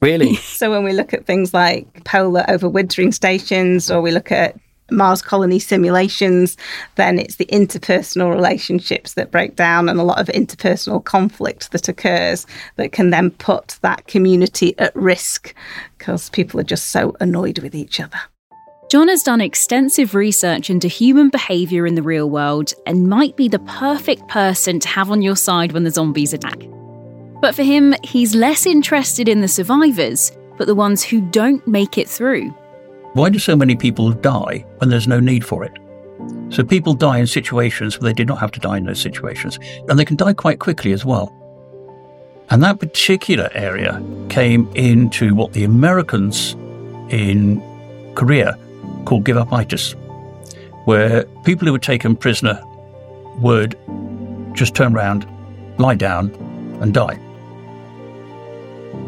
Really? 0.00 0.34
so 0.36 0.70
when 0.70 0.84
we 0.84 0.92
look 0.92 1.14
at 1.14 1.26
things 1.26 1.54
like 1.54 2.04
polar 2.04 2.44
overwintering 2.48 3.12
stations 3.12 3.90
or 3.90 4.00
we 4.00 4.10
look 4.10 4.30
at 4.30 4.56
Mars 4.90 5.20
colony 5.20 5.58
simulations, 5.58 6.56
then 6.94 7.18
it's 7.18 7.36
the 7.36 7.46
interpersonal 7.46 8.32
relationships 8.32 9.14
that 9.14 9.30
break 9.30 9.56
down 9.56 9.88
and 9.88 9.98
a 9.98 10.04
lot 10.04 10.20
of 10.20 10.28
interpersonal 10.28 11.02
conflict 11.02 11.72
that 11.72 11.88
occurs 11.88 12.46
that 12.76 12.92
can 12.92 13.10
then 13.10 13.30
put 13.32 13.78
that 13.82 14.06
community 14.06 14.78
at 14.78 14.94
risk 14.94 15.54
because 15.98 16.30
people 16.30 16.60
are 16.60 16.64
just 16.64 16.88
so 16.88 17.16
annoyed 17.20 17.58
with 17.58 17.74
each 17.74 17.98
other. 17.98 18.18
John 18.88 19.08
has 19.08 19.24
done 19.24 19.40
extensive 19.40 20.14
research 20.14 20.70
into 20.70 20.86
human 20.86 21.28
behaviour 21.28 21.86
in 21.86 21.96
the 21.96 22.02
real 22.02 22.30
world 22.30 22.72
and 22.86 23.08
might 23.08 23.36
be 23.36 23.48
the 23.48 23.58
perfect 23.58 24.28
person 24.28 24.78
to 24.78 24.88
have 24.88 25.10
on 25.10 25.22
your 25.22 25.34
side 25.34 25.72
when 25.72 25.82
the 25.82 25.90
zombies 25.90 26.32
attack. 26.32 26.62
But 27.46 27.54
for 27.54 27.62
him, 27.62 27.94
he's 28.02 28.34
less 28.34 28.66
interested 28.66 29.28
in 29.28 29.40
the 29.40 29.46
survivors, 29.46 30.32
but 30.58 30.66
the 30.66 30.74
ones 30.74 31.04
who 31.04 31.20
don't 31.20 31.64
make 31.64 31.96
it 31.96 32.08
through. 32.08 32.48
Why 33.12 33.30
do 33.30 33.38
so 33.38 33.54
many 33.54 33.76
people 33.76 34.10
die 34.10 34.64
when 34.78 34.90
there's 34.90 35.06
no 35.06 35.20
need 35.20 35.44
for 35.44 35.62
it? 35.62 35.70
So 36.48 36.64
people 36.64 36.92
die 36.92 37.18
in 37.18 37.28
situations 37.28 38.00
where 38.00 38.10
they 38.10 38.14
did 38.14 38.26
not 38.26 38.40
have 38.40 38.50
to 38.50 38.58
die 38.58 38.78
in 38.78 38.84
those 38.86 39.00
situations. 39.00 39.60
And 39.88 39.96
they 39.96 40.04
can 40.04 40.16
die 40.16 40.32
quite 40.32 40.58
quickly 40.58 40.90
as 40.90 41.04
well. 41.04 41.32
And 42.50 42.64
that 42.64 42.80
particular 42.80 43.48
area 43.54 44.02
came 44.28 44.68
into 44.74 45.36
what 45.36 45.52
the 45.52 45.62
Americans 45.62 46.54
in 47.10 47.62
Korea 48.16 48.58
called 49.04 49.22
give 49.22 49.36
upitis, 49.36 49.94
where 50.84 51.22
people 51.44 51.66
who 51.66 51.72
were 51.72 51.78
taken 51.78 52.16
prisoner 52.16 52.60
would 53.36 53.78
just 54.52 54.74
turn 54.74 54.96
around, 54.96 55.28
lie 55.78 55.94
down, 55.94 56.32
and 56.80 56.92
die. 56.92 57.20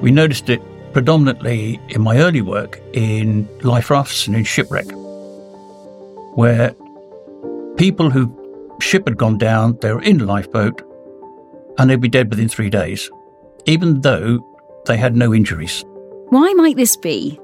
We 0.00 0.10
noticed 0.10 0.48
it 0.48 0.62
predominantly 0.92 1.80
in 1.88 2.00
my 2.00 2.18
early 2.18 2.40
work 2.40 2.80
in 2.92 3.48
life 3.62 3.90
rafts 3.90 4.26
and 4.26 4.36
in 4.36 4.44
shipwreck, 4.44 4.86
where 6.34 6.74
people 7.76 8.10
who 8.10 8.34
ship 8.80 9.06
had 9.06 9.16
gone 9.16 9.38
down, 9.38 9.76
they 9.80 9.92
were 9.92 10.02
in 10.02 10.20
a 10.20 10.24
lifeboat, 10.24 10.82
and 11.78 11.90
they'd 11.90 12.00
be 12.00 12.08
dead 12.08 12.30
within 12.30 12.48
three 12.48 12.70
days, 12.70 13.10
even 13.66 14.00
though 14.00 14.44
they 14.86 14.96
had 14.96 15.16
no 15.16 15.34
injuries. 15.34 15.84
Why 16.30 16.52
might 16.54 16.76
this 16.76 16.96
be? 16.96 17.40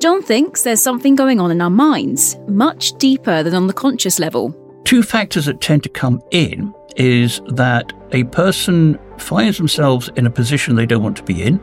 John 0.00 0.22
thinks 0.22 0.62
there's 0.62 0.82
something 0.82 1.14
going 1.14 1.40
on 1.40 1.50
in 1.50 1.60
our 1.60 1.70
minds, 1.70 2.38
much 2.46 2.92
deeper 2.98 3.42
than 3.42 3.54
on 3.54 3.66
the 3.66 3.72
conscious 3.72 4.18
level. 4.18 4.54
Two 4.84 5.02
factors 5.02 5.46
that 5.46 5.60
tend 5.60 5.82
to 5.82 5.88
come 5.88 6.22
in 6.30 6.72
is 6.96 7.40
that 7.48 7.92
a 8.12 8.24
person 8.24 8.98
finds 9.18 9.58
themselves 9.58 10.08
in 10.16 10.26
a 10.26 10.30
position 10.30 10.76
they 10.76 10.86
don't 10.86 11.02
want 11.02 11.16
to 11.16 11.22
be 11.22 11.42
in, 11.42 11.60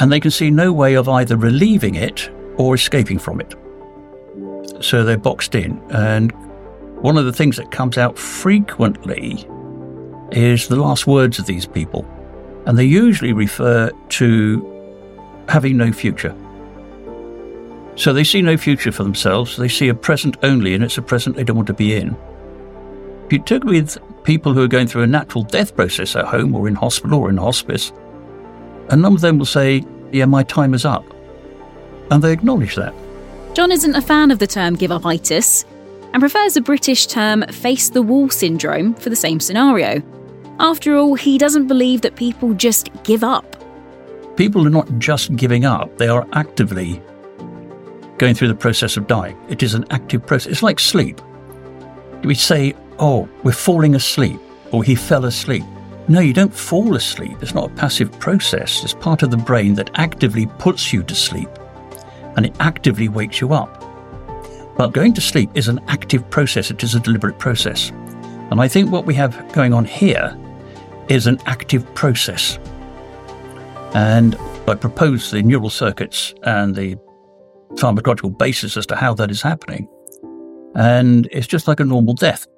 and 0.00 0.10
they 0.10 0.18
can 0.18 0.30
see 0.30 0.50
no 0.50 0.72
way 0.72 0.94
of 0.94 1.08
either 1.08 1.36
relieving 1.36 1.94
it 1.94 2.30
or 2.56 2.74
escaping 2.74 3.18
from 3.18 3.40
it. 3.40 3.54
So 4.82 5.04
they're 5.04 5.18
boxed 5.18 5.54
in. 5.54 5.78
And 5.90 6.32
one 7.02 7.18
of 7.18 7.26
the 7.26 7.32
things 7.32 7.58
that 7.58 7.70
comes 7.70 7.98
out 7.98 8.18
frequently 8.18 9.46
is 10.32 10.68
the 10.68 10.76
last 10.76 11.06
words 11.06 11.38
of 11.38 11.44
these 11.44 11.66
people. 11.66 12.06
And 12.66 12.78
they 12.78 12.84
usually 12.84 13.34
refer 13.34 13.90
to 13.90 15.44
having 15.48 15.76
no 15.76 15.92
future. 15.92 16.34
So 17.96 18.14
they 18.14 18.24
see 18.24 18.40
no 18.40 18.56
future 18.56 18.92
for 18.92 19.02
themselves. 19.02 19.58
They 19.58 19.68
see 19.68 19.88
a 19.88 19.94
present 19.94 20.38
only, 20.42 20.74
and 20.74 20.82
it's 20.82 20.96
a 20.96 21.02
present 21.02 21.36
they 21.36 21.44
don't 21.44 21.56
want 21.56 21.66
to 21.66 21.74
be 21.74 21.94
in. 21.94 22.16
If 23.26 23.32
you 23.34 23.38
took 23.40 23.64
with 23.64 23.98
people 24.24 24.54
who 24.54 24.62
are 24.62 24.68
going 24.68 24.86
through 24.86 25.02
a 25.02 25.06
natural 25.06 25.44
death 25.44 25.76
process 25.76 26.16
at 26.16 26.24
home 26.24 26.54
or 26.54 26.68
in 26.68 26.74
hospital 26.74 27.20
or 27.20 27.28
in 27.28 27.36
hospice, 27.36 27.92
a 28.90 28.96
number 28.96 29.16
of 29.16 29.22
them 29.22 29.38
will 29.38 29.46
say, 29.46 29.84
Yeah, 30.12 30.26
my 30.26 30.42
time 30.42 30.74
is 30.74 30.84
up. 30.84 31.04
And 32.10 32.22
they 32.22 32.32
acknowledge 32.32 32.74
that. 32.76 32.94
John 33.54 33.72
isn't 33.72 33.94
a 33.94 34.02
fan 34.02 34.30
of 34.30 34.38
the 34.38 34.46
term 34.46 34.74
give 34.74 34.90
upitis 34.90 35.64
and 36.12 36.20
prefers 36.20 36.54
the 36.54 36.60
British 36.60 37.06
term 37.06 37.42
face 37.48 37.90
the 37.90 38.02
wall 38.02 38.28
syndrome 38.28 38.94
for 38.94 39.10
the 39.10 39.16
same 39.16 39.40
scenario. 39.40 40.02
After 40.58 40.96
all, 40.96 41.14
he 41.14 41.38
doesn't 41.38 41.68
believe 41.68 42.02
that 42.02 42.16
people 42.16 42.52
just 42.54 42.90
give 43.04 43.24
up. 43.24 43.56
People 44.36 44.66
are 44.66 44.70
not 44.70 44.90
just 44.98 45.34
giving 45.36 45.64
up, 45.64 45.96
they 45.98 46.08
are 46.08 46.26
actively 46.32 47.02
going 48.18 48.34
through 48.34 48.48
the 48.48 48.54
process 48.54 48.96
of 48.96 49.06
dying. 49.06 49.38
It 49.48 49.62
is 49.62 49.74
an 49.74 49.84
active 49.90 50.26
process. 50.26 50.52
It's 50.52 50.62
like 50.62 50.78
sleep. 50.78 51.20
We 52.22 52.34
say, 52.34 52.74
oh, 52.98 53.28
we're 53.42 53.52
falling 53.52 53.94
asleep, 53.94 54.38
or 54.72 54.84
he 54.84 54.94
fell 54.94 55.24
asleep. 55.24 55.64
No, 56.10 56.18
you 56.18 56.32
don't 56.32 56.52
fall 56.52 56.96
asleep. 56.96 57.40
It's 57.40 57.54
not 57.54 57.70
a 57.70 57.74
passive 57.74 58.10
process. 58.18 58.82
It's 58.82 58.94
part 58.94 59.22
of 59.22 59.30
the 59.30 59.36
brain 59.36 59.74
that 59.74 59.90
actively 59.94 60.46
puts 60.58 60.92
you 60.92 61.04
to 61.04 61.14
sleep 61.14 61.48
and 62.36 62.44
it 62.44 62.52
actively 62.58 63.08
wakes 63.08 63.40
you 63.40 63.52
up. 63.52 63.80
But 64.76 64.92
going 64.92 65.14
to 65.14 65.20
sleep 65.20 65.50
is 65.54 65.68
an 65.68 65.78
active 65.86 66.28
process, 66.28 66.72
it 66.72 66.82
is 66.82 66.96
a 66.96 67.00
deliberate 67.00 67.38
process. 67.38 67.90
And 68.50 68.60
I 68.60 68.66
think 68.66 68.90
what 68.90 69.06
we 69.06 69.14
have 69.14 69.52
going 69.52 69.72
on 69.72 69.84
here 69.84 70.36
is 71.08 71.28
an 71.28 71.38
active 71.46 71.94
process. 71.94 72.58
And 73.94 74.34
I 74.66 74.74
propose 74.74 75.30
the 75.30 75.44
neural 75.44 75.70
circuits 75.70 76.34
and 76.42 76.74
the 76.74 76.96
pharmacological 77.74 78.36
basis 78.36 78.76
as 78.76 78.84
to 78.86 78.96
how 78.96 79.14
that 79.14 79.30
is 79.30 79.42
happening. 79.42 79.86
And 80.74 81.28
it's 81.30 81.46
just 81.46 81.68
like 81.68 81.78
a 81.78 81.84
normal 81.84 82.14
death. 82.14 82.48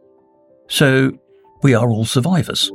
So 0.69 1.13
we 1.63 1.75
are 1.75 1.91
all 1.91 2.07
survivors. 2.07 2.73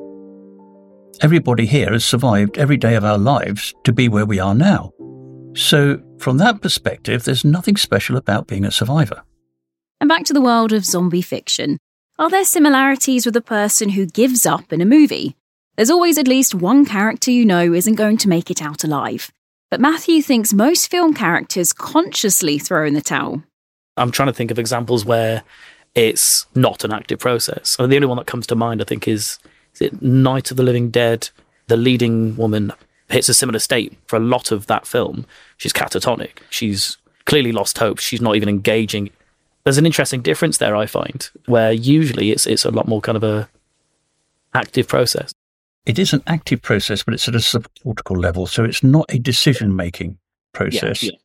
Everybody 1.21 1.65
here 1.65 1.91
has 1.91 2.05
survived 2.05 2.59
every 2.59 2.77
day 2.77 2.93
of 2.93 3.03
our 3.03 3.17
lives 3.17 3.73
to 3.85 3.91
be 3.91 4.07
where 4.07 4.25
we 4.25 4.39
are 4.39 4.53
now. 4.53 4.93
So, 5.55 5.99
from 6.19 6.37
that 6.37 6.61
perspective, 6.61 7.23
there's 7.23 7.43
nothing 7.43 7.75
special 7.75 8.17
about 8.17 8.45
being 8.45 8.63
a 8.63 8.71
survivor. 8.71 9.23
And 9.99 10.07
back 10.07 10.25
to 10.25 10.33
the 10.33 10.41
world 10.41 10.73
of 10.73 10.85
zombie 10.85 11.23
fiction. 11.23 11.79
Are 12.19 12.29
there 12.29 12.45
similarities 12.45 13.25
with 13.25 13.35
a 13.35 13.41
person 13.41 13.89
who 13.89 14.05
gives 14.05 14.45
up 14.45 14.71
in 14.71 14.79
a 14.79 14.85
movie? 14.85 15.35
There's 15.75 15.89
always 15.89 16.19
at 16.19 16.27
least 16.27 16.53
one 16.53 16.85
character 16.85 17.31
you 17.31 17.45
know 17.45 17.73
isn't 17.73 17.95
going 17.95 18.17
to 18.17 18.29
make 18.29 18.51
it 18.51 18.61
out 18.61 18.83
alive. 18.83 19.31
But 19.71 19.81
Matthew 19.81 20.21
thinks 20.21 20.53
most 20.53 20.89
film 20.89 21.15
characters 21.15 21.73
consciously 21.73 22.59
throw 22.59 22.85
in 22.85 22.93
the 22.93 23.01
towel. 23.01 23.43
I'm 23.97 24.11
trying 24.11 24.27
to 24.27 24.33
think 24.33 24.51
of 24.51 24.59
examples 24.59 25.03
where 25.03 25.43
it's 25.95 26.45
not 26.53 26.83
an 26.83 26.93
active 26.93 27.17
process. 27.17 27.75
I 27.79 27.83
mean, 27.83 27.89
the 27.89 27.95
only 27.95 28.07
one 28.07 28.17
that 28.17 28.27
comes 28.27 28.45
to 28.47 28.55
mind, 28.55 28.81
I 28.81 28.85
think, 28.85 29.07
is, 29.07 29.39
is 29.39 29.39
it 29.39 29.56
Night 30.01 30.51
of 30.51 30.57
the 30.57 30.63
Living 30.63 30.89
Dead? 30.89 31.29
The 31.67 31.77
leading 31.77 32.35
woman 32.37 32.71
hits 33.09 33.29
a 33.29 33.33
similar 33.33 33.59
state 33.59 33.97
for 34.07 34.15
a 34.15 34.21
lot 34.21 34.51
of 34.51 34.67
that 34.67 34.87
film. 34.87 35.25
She's 35.57 35.73
catatonic. 35.73 36.39
She's 36.49 36.97
clearly 37.25 37.51
lost 37.51 37.77
hope. 37.77 37.99
She's 37.99 38.21
not 38.21 38.35
even 38.35 38.49
engaging. 38.49 39.09
There's 39.63 39.77
an 39.77 39.85
interesting 39.85 40.21
difference 40.21 40.57
there, 40.57 40.75
I 40.75 40.85
find, 40.85 41.29
where 41.45 41.71
usually 41.71 42.31
it's 42.31 42.45
it's 42.45 42.65
a 42.65 42.71
lot 42.71 42.87
more 42.87 43.01
kind 43.01 43.17
of 43.17 43.23
a 43.23 43.49
active 44.53 44.87
process. 44.87 45.33
It 45.85 45.99
is 45.99 46.13
an 46.13 46.23
active 46.27 46.61
process, 46.61 47.03
but 47.03 47.13
it's 47.13 47.27
at 47.27 47.35
a 47.35 47.39
subcortical 47.39 48.21
level, 48.21 48.47
so 48.47 48.63
it's 48.63 48.83
not 48.83 49.05
a 49.09 49.19
decision 49.19 49.75
making 49.75 50.17
process. 50.53 51.03
Yeah, 51.03 51.11
yeah. 51.11 51.17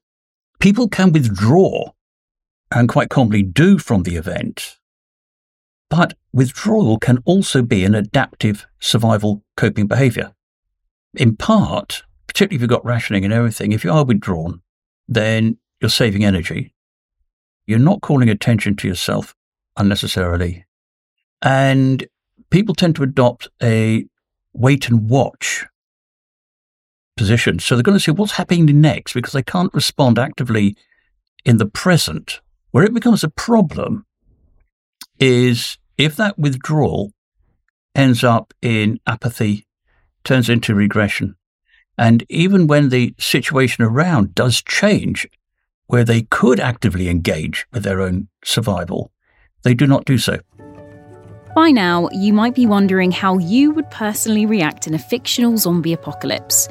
People 0.60 0.88
can 0.88 1.12
withdraw 1.12 1.90
and 2.70 2.88
quite 2.88 3.10
commonly 3.10 3.42
do 3.42 3.78
from 3.78 4.04
the 4.04 4.16
event, 4.16 4.76
but 5.92 6.14
withdrawal 6.32 6.98
can 6.98 7.18
also 7.26 7.60
be 7.60 7.84
an 7.84 7.94
adaptive 7.94 8.64
survival 8.80 9.44
coping 9.58 9.86
behavior 9.86 10.32
in 11.14 11.36
part, 11.36 12.02
particularly 12.26 12.56
if 12.56 12.62
you've 12.62 12.70
got 12.70 12.82
rationing 12.82 13.26
and 13.26 13.32
everything, 13.34 13.72
if 13.72 13.84
you 13.84 13.92
are 13.92 14.02
withdrawn, 14.02 14.62
then 15.06 15.58
you're 15.80 15.90
saving 15.90 16.24
energy. 16.24 16.74
You're 17.66 17.78
not 17.78 18.00
calling 18.00 18.30
attention 18.30 18.74
to 18.76 18.88
yourself 18.88 19.34
unnecessarily. 19.76 20.64
And 21.42 22.06
people 22.48 22.74
tend 22.74 22.96
to 22.96 23.02
adopt 23.02 23.48
a 23.62 24.06
wait 24.54 24.88
and 24.88 25.10
watch 25.10 25.66
position. 27.18 27.58
So 27.58 27.74
they're 27.74 27.82
going 27.82 27.98
to 27.98 28.02
see 28.02 28.12
what's 28.12 28.32
happening 28.32 28.80
next 28.80 29.12
because 29.12 29.34
they 29.34 29.42
can't 29.42 29.74
respond 29.74 30.18
actively 30.18 30.74
in 31.44 31.58
the 31.58 31.66
present. 31.66 32.40
Where 32.70 32.84
it 32.84 32.94
becomes 32.94 33.22
a 33.22 33.28
problem 33.28 34.06
is 35.18 35.76
if 36.04 36.16
that 36.16 36.36
withdrawal 36.36 37.12
ends 37.94 38.24
up 38.24 38.52
in 38.60 38.98
apathy 39.06 39.66
turns 40.24 40.48
into 40.48 40.74
regression. 40.74 41.36
And 41.96 42.24
even 42.28 42.66
when 42.66 42.88
the 42.88 43.14
situation 43.18 43.84
around 43.84 44.34
does 44.34 44.62
change, 44.62 45.28
where 45.86 46.04
they 46.04 46.22
could 46.22 46.58
actively 46.58 47.08
engage 47.08 47.66
with 47.72 47.84
their 47.84 48.00
own 48.00 48.28
survival, 48.44 49.12
they 49.62 49.74
do 49.74 49.86
not 49.86 50.04
do 50.04 50.18
so. 50.18 50.40
By 51.54 51.70
now, 51.70 52.08
you 52.12 52.32
might 52.32 52.54
be 52.54 52.66
wondering 52.66 53.12
how 53.12 53.38
you 53.38 53.70
would 53.72 53.90
personally 53.90 54.46
react 54.46 54.86
in 54.86 54.94
a 54.94 54.98
fictional 54.98 55.56
zombie 55.56 55.92
apocalypse. 55.92 56.68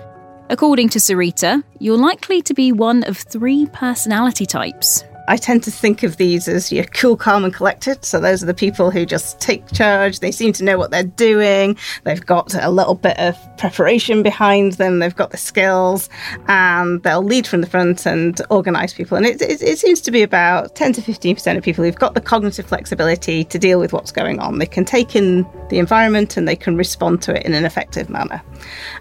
According 0.49 0.89
to 0.89 0.99
Sarita, 0.99 1.63
you're 1.79 1.97
likely 1.97 2.41
to 2.41 2.53
be 2.53 2.73
one 2.73 3.03
of 3.03 3.17
three 3.17 3.67
personality 3.67 4.45
types 4.45 5.05
I 5.27 5.37
tend 5.37 5.63
to 5.63 5.71
think 5.71 6.03
of 6.03 6.17
these 6.17 6.47
as 6.47 6.71
your 6.71 6.85
cool, 6.85 7.15
calm, 7.15 7.43
and 7.43 7.53
collected. 7.53 8.03
So 8.03 8.19
those 8.19 8.41
are 8.43 8.45
the 8.45 8.53
people 8.53 8.91
who 8.91 9.05
just 9.05 9.39
take 9.39 9.71
charge. 9.71 10.19
They 10.19 10.31
seem 10.31 10.53
to 10.53 10.63
know 10.63 10.77
what 10.77 10.91
they're 10.91 11.03
doing. 11.03 11.77
They've 12.03 12.25
got 12.25 12.53
a 12.53 12.69
little 12.69 12.95
bit 12.95 13.17
of 13.19 13.37
preparation 13.57 14.23
behind 14.23 14.73
them. 14.73 14.99
They've 14.99 15.15
got 15.15 15.31
the 15.31 15.37
skills, 15.37 16.09
and 16.47 17.01
they'll 17.03 17.23
lead 17.23 17.47
from 17.47 17.61
the 17.61 17.67
front 17.67 18.05
and 18.05 18.41
organise 18.49 18.93
people. 18.93 19.17
And 19.17 19.25
it, 19.25 19.41
it, 19.41 19.61
it 19.61 19.79
seems 19.79 20.01
to 20.01 20.11
be 20.11 20.23
about 20.23 20.75
10 20.75 20.93
to 20.93 21.01
15 21.01 21.35
percent 21.35 21.57
of 21.57 21.63
people 21.63 21.83
who've 21.83 21.95
got 21.95 22.13
the 22.13 22.21
cognitive 22.21 22.65
flexibility 22.65 23.43
to 23.45 23.59
deal 23.59 23.79
with 23.79 23.93
what's 23.93 24.11
going 24.11 24.39
on. 24.39 24.59
They 24.59 24.65
can 24.65 24.85
take 24.85 25.15
in 25.15 25.45
the 25.69 25.79
environment 25.79 26.37
and 26.37 26.47
they 26.47 26.55
can 26.55 26.75
respond 26.75 27.21
to 27.23 27.35
it 27.35 27.45
in 27.45 27.53
an 27.53 27.65
effective 27.65 28.09
manner. 28.09 28.41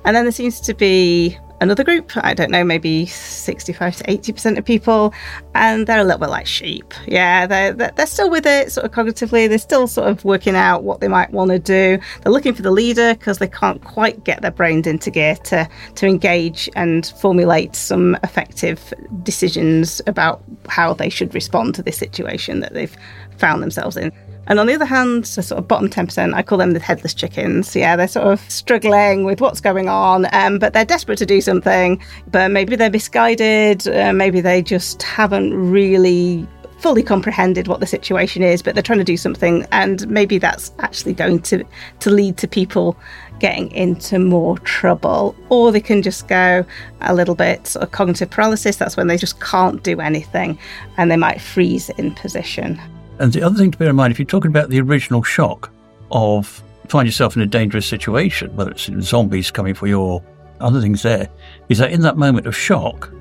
And 0.04 0.14
then 0.14 0.24
there 0.24 0.32
seems 0.32 0.60
to 0.60 0.74
be 0.74 1.38
another 1.60 1.84
group, 1.84 2.12
I 2.16 2.34
don't 2.34 2.50
know, 2.50 2.64
maybe 2.64 3.06
65 3.06 3.96
to 3.96 4.04
80% 4.04 4.58
of 4.58 4.64
people, 4.64 5.12
and 5.54 5.86
they're 5.86 6.00
a 6.00 6.04
little 6.04 6.18
bit 6.18 6.30
like 6.30 6.46
sheep. 6.46 6.92
Yeah, 7.06 7.46
they're, 7.46 7.72
they're 7.72 8.06
still 8.06 8.30
with 8.30 8.46
it 8.46 8.72
sort 8.72 8.86
of 8.86 8.92
cognitively. 8.92 9.48
They're 9.48 9.58
still 9.58 9.86
sort 9.86 10.08
of 10.08 10.24
working 10.24 10.56
out 10.56 10.82
what 10.82 11.00
they 11.00 11.08
might 11.08 11.30
want 11.30 11.50
to 11.50 11.58
do. 11.58 11.98
They're 12.22 12.32
looking 12.32 12.54
for 12.54 12.62
the 12.62 12.70
leader 12.70 13.14
because 13.14 13.38
they 13.38 13.48
can't 13.48 13.82
quite 13.84 14.24
get 14.24 14.42
their 14.42 14.50
brains 14.50 14.86
into 14.86 15.10
gear 15.10 15.36
to, 15.36 15.68
to 15.96 16.06
engage 16.06 16.68
and 16.76 17.06
formulate 17.18 17.76
some 17.76 18.16
effective 18.22 18.92
decisions 19.22 20.00
about 20.06 20.42
how 20.68 20.94
they 20.94 21.08
should 21.08 21.34
respond 21.34 21.74
to 21.74 21.82
this 21.82 21.98
situation 21.98 22.60
that 22.60 22.74
they've 22.74 22.96
found 23.36 23.62
themselves 23.62 23.96
in. 23.96 24.12
And 24.50 24.58
on 24.58 24.66
the 24.66 24.74
other 24.74 24.84
hand, 24.84 25.26
the 25.26 25.44
sort 25.44 25.60
of 25.60 25.68
bottom 25.68 25.88
10%, 25.88 26.34
I 26.34 26.42
call 26.42 26.58
them 26.58 26.72
the 26.72 26.80
headless 26.80 27.14
chickens. 27.14 27.76
Yeah, 27.76 27.94
they're 27.94 28.08
sort 28.08 28.26
of 28.26 28.40
struggling 28.50 29.24
with 29.24 29.40
what's 29.40 29.60
going 29.60 29.88
on, 29.88 30.26
um, 30.32 30.58
but 30.58 30.72
they're 30.72 30.84
desperate 30.84 31.18
to 31.18 31.26
do 31.26 31.40
something, 31.40 32.02
but 32.32 32.50
maybe 32.50 32.74
they're 32.74 32.90
misguided, 32.90 33.86
uh, 33.86 34.12
maybe 34.12 34.40
they 34.40 34.60
just 34.60 35.04
haven't 35.04 35.54
really 35.54 36.48
fully 36.80 37.04
comprehended 37.04 37.68
what 37.68 37.78
the 37.78 37.86
situation 37.86 38.42
is, 38.42 38.60
but 38.60 38.74
they're 38.74 38.82
trying 38.82 38.98
to 38.98 39.04
do 39.04 39.16
something, 39.16 39.64
and 39.70 40.08
maybe 40.08 40.36
that's 40.36 40.72
actually 40.80 41.12
going 41.12 41.42
to, 41.42 41.62
to 42.00 42.10
lead 42.10 42.36
to 42.38 42.48
people 42.48 42.96
getting 43.38 43.70
into 43.70 44.18
more 44.18 44.58
trouble. 44.58 45.36
Or 45.48 45.70
they 45.70 45.80
can 45.80 46.02
just 46.02 46.26
go 46.26 46.66
a 47.02 47.14
little 47.14 47.36
bit 47.36 47.68
sort 47.68 47.84
of 47.84 47.92
cognitive 47.92 48.30
paralysis, 48.30 48.74
that's 48.74 48.96
when 48.96 49.06
they 49.06 49.16
just 49.16 49.38
can't 49.38 49.80
do 49.84 50.00
anything 50.00 50.58
and 50.96 51.08
they 51.08 51.16
might 51.16 51.40
freeze 51.40 51.88
in 51.90 52.10
position. 52.16 52.80
And 53.20 53.32
the 53.34 53.42
other 53.42 53.56
thing 53.56 53.70
to 53.70 53.78
bear 53.78 53.90
in 53.90 53.96
mind, 53.96 54.10
if 54.10 54.18
you're 54.18 54.26
talking 54.26 54.50
about 54.50 54.70
the 54.70 54.80
original 54.80 55.22
shock 55.22 55.70
of 56.10 56.62
find 56.88 57.06
yourself 57.06 57.36
in 57.36 57.42
a 57.42 57.46
dangerous 57.46 57.86
situation, 57.86 58.54
whether 58.56 58.70
it's 58.70 58.90
zombies 59.02 59.50
coming 59.50 59.74
for 59.74 59.86
you 59.86 60.00
or 60.00 60.24
other 60.58 60.80
things 60.80 61.02
there, 61.02 61.28
is 61.68 61.78
that 61.78 61.92
in 61.92 62.00
that 62.00 62.16
moment 62.16 62.46
of 62.46 62.56
shock, 62.56 63.12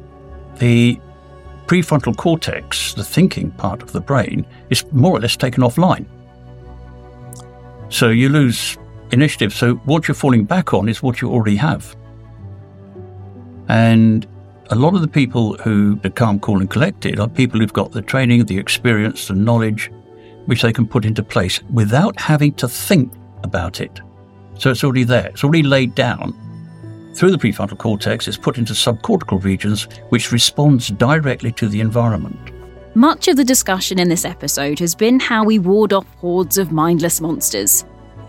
the 0.57 0.99
prefrontal 1.67 2.15
cortex, 2.15 2.93
the 2.93 3.03
thinking 3.03 3.51
part 3.51 3.83
of 3.83 3.91
the 3.91 3.99
brain, 3.99 4.45
is 4.69 4.83
more 4.91 5.17
or 5.17 5.19
less 5.19 5.35
taken 5.35 5.63
offline. 5.63 6.05
So 7.89 8.07
you 8.09 8.29
lose 8.29 8.77
initiative. 9.11 9.53
So 9.53 9.75
what 9.85 10.07
you're 10.07 10.15
falling 10.15 10.45
back 10.45 10.73
on 10.73 10.87
is 10.87 11.03
what 11.03 11.21
you 11.21 11.29
already 11.29 11.57
have. 11.57 11.95
And 13.67 14.25
a 14.71 14.75
lot 14.75 14.93
of 14.93 15.01
the 15.01 15.07
people 15.07 15.57
who 15.57 15.99
are 16.03 16.09
calm, 16.11 16.39
cool, 16.39 16.59
and 16.59 16.69
collected 16.69 17.19
are 17.19 17.27
people 17.27 17.59
who've 17.59 17.73
got 17.73 17.91
the 17.91 18.01
training, 18.01 18.45
the 18.45 18.57
experience, 18.57 19.27
the 19.27 19.33
knowledge, 19.33 19.91
which 20.45 20.61
they 20.61 20.71
can 20.71 20.87
put 20.87 21.05
into 21.05 21.23
place 21.23 21.61
without 21.73 22.19
having 22.19 22.53
to 22.53 22.67
think 22.67 23.11
about 23.43 23.81
it. 23.81 23.99
So 24.59 24.69
it's 24.69 24.83
already 24.83 25.05
there. 25.05 25.27
It's 25.27 25.43
already 25.43 25.63
laid 25.63 25.95
down. 25.95 26.35
Through 27.15 27.31
the 27.31 27.37
prefrontal 27.37 27.77
cortex, 27.77 28.27
it's 28.27 28.37
put 28.37 28.57
into 28.59 28.73
subcortical 28.73 29.43
regions, 29.43 29.87
which 30.09 30.31
responds 30.31 30.89
directly 30.89 31.51
to 31.53 31.67
the 31.67 31.81
environment. 31.81 32.37
Much 32.95 33.27
of 33.27 33.37
the 33.37 33.43
discussion 33.43 33.97
in 33.97 34.09
this 34.09 34.25
episode 34.25 34.77
has 34.79 34.93
been 34.93 35.19
how 35.19 35.43
we 35.43 35.57
ward 35.57 35.93
off 35.93 36.05
hordes 36.15 36.57
of 36.57 36.71
mindless 36.71 37.21
monsters. 37.21 37.85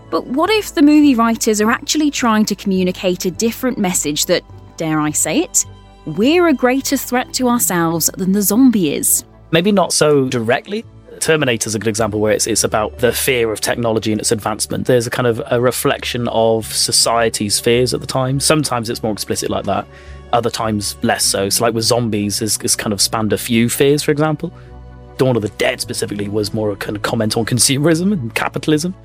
But 0.09 0.25
what 0.27 0.49
if 0.49 0.73
the 0.73 0.81
movie 0.81 1.15
writers 1.15 1.61
are 1.61 1.71
actually 1.71 2.09
trying 2.09 2.45
to 2.45 2.55
communicate 2.55 3.25
a 3.25 3.31
different 3.31 3.77
message 3.77 4.25
that, 4.25 4.43
dare 4.77 4.99
I 4.99 5.11
say 5.11 5.39
it, 5.39 5.65
we're 6.05 6.47
a 6.47 6.53
greater 6.53 6.97
threat 6.97 7.33
to 7.33 7.47
ourselves 7.47 8.09
than 8.17 8.31
the 8.31 8.41
zombie 8.41 8.93
is. 8.93 9.23
Maybe 9.51 9.71
not 9.71 9.93
so 9.93 10.27
directly. 10.29 10.85
Terminator's 11.19 11.75
a 11.75 11.79
good 11.79 11.87
example 11.87 12.19
where 12.19 12.33
it's, 12.33 12.47
it's 12.47 12.63
about 12.63 12.97
the 12.97 13.13
fear 13.13 13.51
of 13.51 13.61
technology 13.61 14.11
and 14.11 14.19
its 14.19 14.31
advancement. 14.31 14.87
There's 14.87 15.05
a 15.05 15.11
kind 15.11 15.27
of 15.27 15.41
a 15.51 15.61
reflection 15.61 16.27
of 16.29 16.65
society's 16.65 17.59
fears 17.59 17.93
at 17.93 18.01
the 18.01 18.07
time. 18.07 18.39
Sometimes 18.39 18.89
it's 18.89 19.03
more 19.03 19.13
explicit 19.13 19.49
like 19.49 19.65
that, 19.65 19.85
other 20.33 20.49
times 20.49 20.97
less 21.03 21.23
so. 21.23 21.49
So, 21.49 21.63
like 21.63 21.75
with 21.75 21.83
zombies, 21.83 22.41
it's 22.41 22.75
kind 22.75 22.91
of 22.91 23.01
spanned 23.01 23.33
a 23.33 23.37
few 23.37 23.69
fears, 23.69 24.01
for 24.01 24.11
example. 24.11 24.51
Dawn 25.17 25.35
of 25.35 25.43
the 25.43 25.49
Dead 25.49 25.79
specifically 25.79 26.27
was 26.27 26.53
more 26.53 26.71
a 26.71 26.75
kind 26.75 26.95
of 26.95 27.03
comment 27.03 27.37
on 27.37 27.45
consumerism 27.53 28.13
and 28.13 28.33
capitalism. 28.33 28.95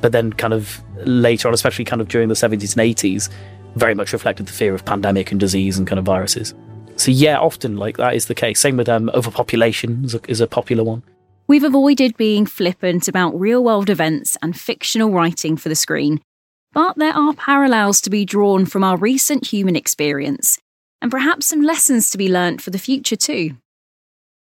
But 0.00 0.12
then, 0.12 0.32
kind 0.34 0.52
of 0.52 0.80
later 0.98 1.48
on, 1.48 1.54
especially 1.54 1.84
kind 1.84 2.00
of 2.00 2.06
during 2.06 2.28
the 2.28 2.34
70s 2.34 2.76
and 2.76 2.96
80s, 2.96 3.30
very 3.76 3.94
much 3.94 4.12
reflected 4.12 4.46
the 4.46 4.52
fear 4.52 4.74
of 4.74 4.84
pandemic 4.84 5.30
and 5.30 5.38
disease 5.38 5.78
and 5.78 5.86
kind 5.86 5.98
of 5.98 6.04
viruses. 6.04 6.54
So 6.96 7.10
yeah, 7.10 7.38
often 7.38 7.76
like 7.76 7.98
that 7.98 8.14
is 8.14 8.26
the 8.26 8.34
case. 8.34 8.58
Same 8.58 8.76
with 8.76 8.88
um, 8.88 9.10
overpopulation 9.14 10.04
is 10.04 10.14
a, 10.14 10.20
is 10.28 10.40
a 10.40 10.46
popular 10.46 10.82
one. 10.82 11.02
We've 11.46 11.62
avoided 11.62 12.16
being 12.16 12.46
flippant 12.46 13.06
about 13.06 13.38
real 13.38 13.62
world 13.62 13.88
events 13.88 14.36
and 14.42 14.58
fictional 14.58 15.12
writing 15.12 15.56
for 15.56 15.68
the 15.68 15.76
screen, 15.76 16.20
but 16.72 16.96
there 16.96 17.14
are 17.14 17.34
parallels 17.34 18.00
to 18.00 18.10
be 18.10 18.24
drawn 18.24 18.66
from 18.66 18.82
our 18.82 18.96
recent 18.96 19.46
human 19.46 19.76
experience, 19.76 20.58
and 21.00 21.10
perhaps 21.10 21.46
some 21.46 21.62
lessons 21.62 22.10
to 22.10 22.18
be 22.18 22.28
learnt 22.28 22.62
for 22.62 22.70
the 22.70 22.78
future 22.78 23.14
too 23.14 23.56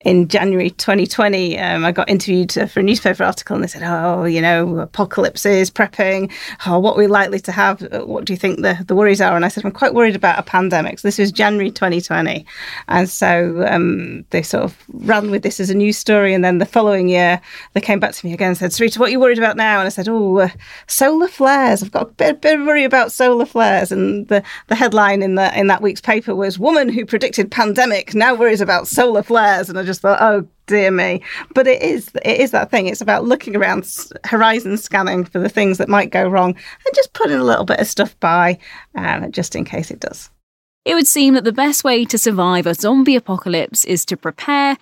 in 0.06 0.30
January 0.30 0.70
2020, 0.70 1.60
um, 1.60 1.84
I 1.84 1.92
got 1.92 2.10
interviewed 2.10 2.54
for 2.54 2.80
a 2.80 2.84
newspaper 2.84 3.22
article 3.22 3.56
and 3.56 3.64
they 3.64 3.68
said, 3.68 3.84
Oh, 3.84 4.24
you 4.24 4.42
know, 4.42 4.80
apocalypses, 4.80 5.70
prepping, 5.70 6.32
oh, 6.66 6.80
what 6.80 6.96
we're 6.96 7.10
likely 7.10 7.40
to 7.42 7.52
have. 7.52 7.82
What 8.06 8.24
do 8.24 8.32
you 8.32 8.38
think 8.38 8.62
the, 8.62 8.82
the 8.88 8.96
worries 8.96 9.20
are? 9.20 9.36
And 9.36 9.44
I 9.44 9.50
said, 9.50 9.66
I'm 9.66 9.74
quite 9.74 9.94
worried 9.94 10.16
about 10.16 10.40
a 10.40 10.44
pandemic. 10.44 11.00
So 11.00 11.08
this 11.10 11.18
was 11.18 11.34
January 11.34 11.70
2020. 11.70 12.46
And 12.88 13.10
so 13.10 13.66
um, 13.68 14.24
they 14.30 14.42
sort 14.42 14.64
of 14.64 14.78
ran 14.94 15.32
with 15.32 15.44
this 15.44 15.60
as 15.60 15.70
a 15.70 15.76
news 15.76 15.98
story. 15.98 16.34
And 16.34 16.46
then 16.46 16.60
the 16.60 16.66
following 16.66 17.10
year, 17.10 17.42
they 17.74 17.82
came 17.82 18.00
back 18.00 18.14
to 18.14 18.26
me 18.26 18.32
again 18.32 18.50
and 18.50 18.58
said, 18.58 18.72
Sarita, 18.72 19.00
what 19.00 19.10
are 19.10 19.12
you 19.12 19.20
worried 19.20 19.38
about 19.38 19.58
now? 19.58 19.80
And 19.80 19.86
I 19.86 19.90
said, 19.90 20.08
Oh, 20.08 20.38
uh, 20.38 20.50
solar 20.88 21.28
flares. 21.28 21.84
I've 21.84 21.92
got 21.92 22.04
a 22.04 22.12
bit, 22.12 22.40
bit 22.40 22.58
of 22.58 22.66
worry 22.66 22.86
about 22.86 23.12
solar 23.12 23.46
flares. 23.46 23.92
And 23.92 24.30
the, 24.30 24.44
the 24.68 24.76
headline 24.76 25.22
in, 25.22 25.36
the, 25.36 25.60
in 25.60 25.68
that 25.68 25.82
week's 25.82 26.02
paper 26.02 26.34
was, 26.34 26.58
Woman 26.58 26.88
who 26.88 27.06
predicted 27.06 27.52
pandemic 27.52 28.16
now 28.16 28.34
worries 28.34 28.62
about 28.62 28.88
solar 28.88 29.24
flares. 29.24 29.70
And 29.70 29.78
I 29.78 29.89
just 29.90 30.02
thought, 30.02 30.22
oh 30.22 30.48
dear 30.68 30.92
me. 30.92 31.22
But 31.56 31.68
it 31.68 31.82
is 31.82 32.10
it 32.24 32.40
is 32.40 32.52
that 32.52 32.70
thing. 32.70 32.88
It's 32.88 33.02
about 33.02 33.26
looking 33.26 33.56
around, 33.56 33.86
horizon 34.24 34.78
scanning 34.78 35.26
for 35.26 35.40
the 35.40 35.50
things 35.50 35.80
that 35.80 35.90
might 35.90 36.12
go 36.12 36.28
wrong, 36.28 36.52
and 36.52 36.96
just 36.96 37.14
putting 37.14 37.38
a 37.38 37.44
little 37.44 37.66
bit 37.66 37.80
of 37.80 37.88
stuff 37.88 38.18
by, 38.20 38.60
um, 38.96 39.32
just 39.32 39.56
in 39.56 39.66
case 39.66 39.90
it 39.92 40.00
does. 40.00 40.30
It 40.86 40.94
would 40.94 41.08
seem 41.08 41.34
that 41.34 41.44
the 41.44 41.52
best 41.52 41.84
way 41.84 42.06
to 42.06 42.18
survive 42.18 42.68
a 42.68 42.76
zombie 42.76 43.16
apocalypse 43.16 43.84
is 43.84 44.06
to 44.06 44.16
prepare, 44.16 44.78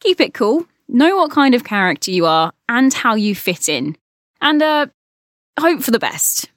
keep 0.00 0.20
it 0.20 0.32
cool, 0.32 0.66
know 0.88 1.16
what 1.16 1.30
kind 1.30 1.54
of 1.54 1.64
character 1.64 2.10
you 2.10 2.24
are, 2.26 2.52
and 2.68 2.94
how 2.94 3.14
you 3.16 3.34
fit 3.34 3.68
in, 3.68 3.96
and 4.40 4.62
uh, 4.62 4.86
hope 5.58 5.82
for 5.82 5.90
the 5.90 5.98
best. 5.98 6.50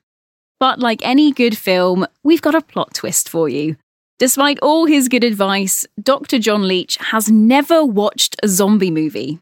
But 0.60 0.80
like 0.80 1.02
any 1.04 1.32
good 1.32 1.58
film, 1.58 2.06
we've 2.24 2.42
got 2.42 2.56
a 2.56 2.62
plot 2.62 2.94
twist 2.94 3.30
for 3.30 3.50
you. 3.50 3.76
Despite 4.18 4.60
all 4.62 4.86
his 4.86 5.10
good 5.10 5.26
advice, 5.26 5.86
Dr. 6.02 6.40
John 6.40 6.66
Leach 6.66 6.96
has 6.98 7.30
never 7.30 7.84
watched 7.84 8.38
a 8.42 8.48
zombie 8.48 8.90
movie. 8.90 9.40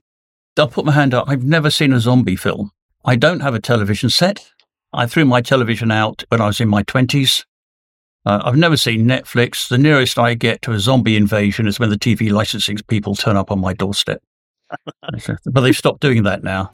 I'll 0.58 0.68
put 0.68 0.86
my 0.86 0.94
hand 0.94 1.14
up. 1.14 1.30
I've 1.30 1.44
never 1.44 1.70
seen 1.70 1.94
a 1.94 2.00
zombie 2.00 2.36
film. 2.36 2.72
I 3.06 3.16
don't 3.16 3.42
have 3.42 3.54
a 3.54 3.60
television 3.60 4.10
set. 4.10 4.52
I 4.92 5.06
threw 5.06 5.26
my 5.26 5.42
television 5.42 5.92
out 5.92 6.24
when 6.30 6.42
I 6.42 6.48
was 6.48 6.60
in 6.60 6.70
my 6.70 6.82
20s. 6.82 7.46
Uh, 8.26 8.42
I've 8.44 8.58
never 8.58 8.76
seen 8.76 9.06
Netflix. 9.06 9.68
The 9.68 9.78
nearest 9.78 10.18
I 10.18 10.34
get 10.34 10.64
to 10.64 10.72
a 10.72 10.80
zombie 10.80 11.18
invasion 11.18 11.68
is 11.68 11.80
when 11.80 11.92
the 11.92 11.98
TV 11.98 12.32
licensing 12.32 12.78
people 12.88 13.14
turn 13.14 13.38
up 13.38 13.52
on 13.52 13.60
my 13.60 13.74
doorstep. 13.74 14.24
but 15.46 15.62
they've 15.62 15.78
stopped 15.78 16.02
doing 16.02 16.24
that 16.24 16.44
now. 16.44 16.72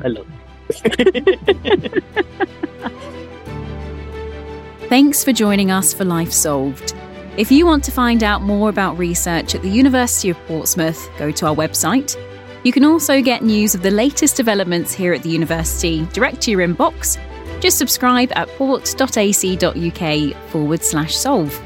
Hello. 0.00 0.26
Thanks 4.88 5.22
for 5.22 5.32
joining 5.32 5.70
us 5.70 5.94
for 5.94 6.04
Life 6.04 6.32
Solved. 6.32 6.95
If 7.36 7.52
you 7.52 7.66
want 7.66 7.84
to 7.84 7.92
find 7.92 8.22
out 8.22 8.40
more 8.40 8.70
about 8.70 8.96
research 8.96 9.54
at 9.54 9.60
the 9.60 9.68
University 9.68 10.30
of 10.30 10.38
Portsmouth, 10.46 11.10
go 11.18 11.30
to 11.32 11.46
our 11.46 11.54
website. 11.54 12.16
You 12.64 12.72
can 12.72 12.82
also 12.82 13.20
get 13.20 13.42
news 13.42 13.74
of 13.74 13.82
the 13.82 13.90
latest 13.90 14.38
developments 14.38 14.94
here 14.94 15.12
at 15.12 15.22
the 15.22 15.28
university 15.28 16.06
direct 16.14 16.40
to 16.42 16.50
your 16.50 16.66
inbox. 16.66 17.18
Just 17.60 17.76
subscribe 17.76 18.32
at 18.34 18.48
port.ac.uk 18.56 20.36
forward 20.50 20.82
slash 20.82 21.14
solve. 21.14 21.62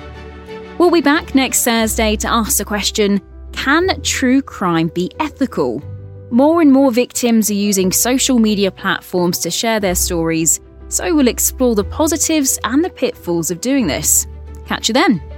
We'll 0.76 0.90
be 0.90 1.02
back 1.02 1.36
next 1.36 1.62
Thursday 1.62 2.16
to 2.16 2.28
ask 2.28 2.58
the 2.58 2.64
question 2.64 3.20
Can 3.52 4.02
true 4.02 4.42
crime 4.42 4.88
be 4.88 5.12
ethical? 5.20 5.84
More 6.30 6.60
and 6.62 6.72
more 6.72 6.90
victims 6.90 7.48
are 7.48 7.54
using 7.54 7.92
social 7.92 8.40
media 8.40 8.72
platforms 8.72 9.38
to 9.38 9.52
share 9.52 9.78
their 9.78 9.94
stories, 9.94 10.58
so 10.88 11.14
we'll 11.14 11.28
explore 11.28 11.76
the 11.76 11.84
positives 11.84 12.58
and 12.64 12.84
the 12.84 12.90
pitfalls 12.90 13.52
of 13.52 13.60
doing 13.60 13.86
this. 13.86 14.26
Catch 14.66 14.88
you 14.88 14.94
then. 14.94 15.29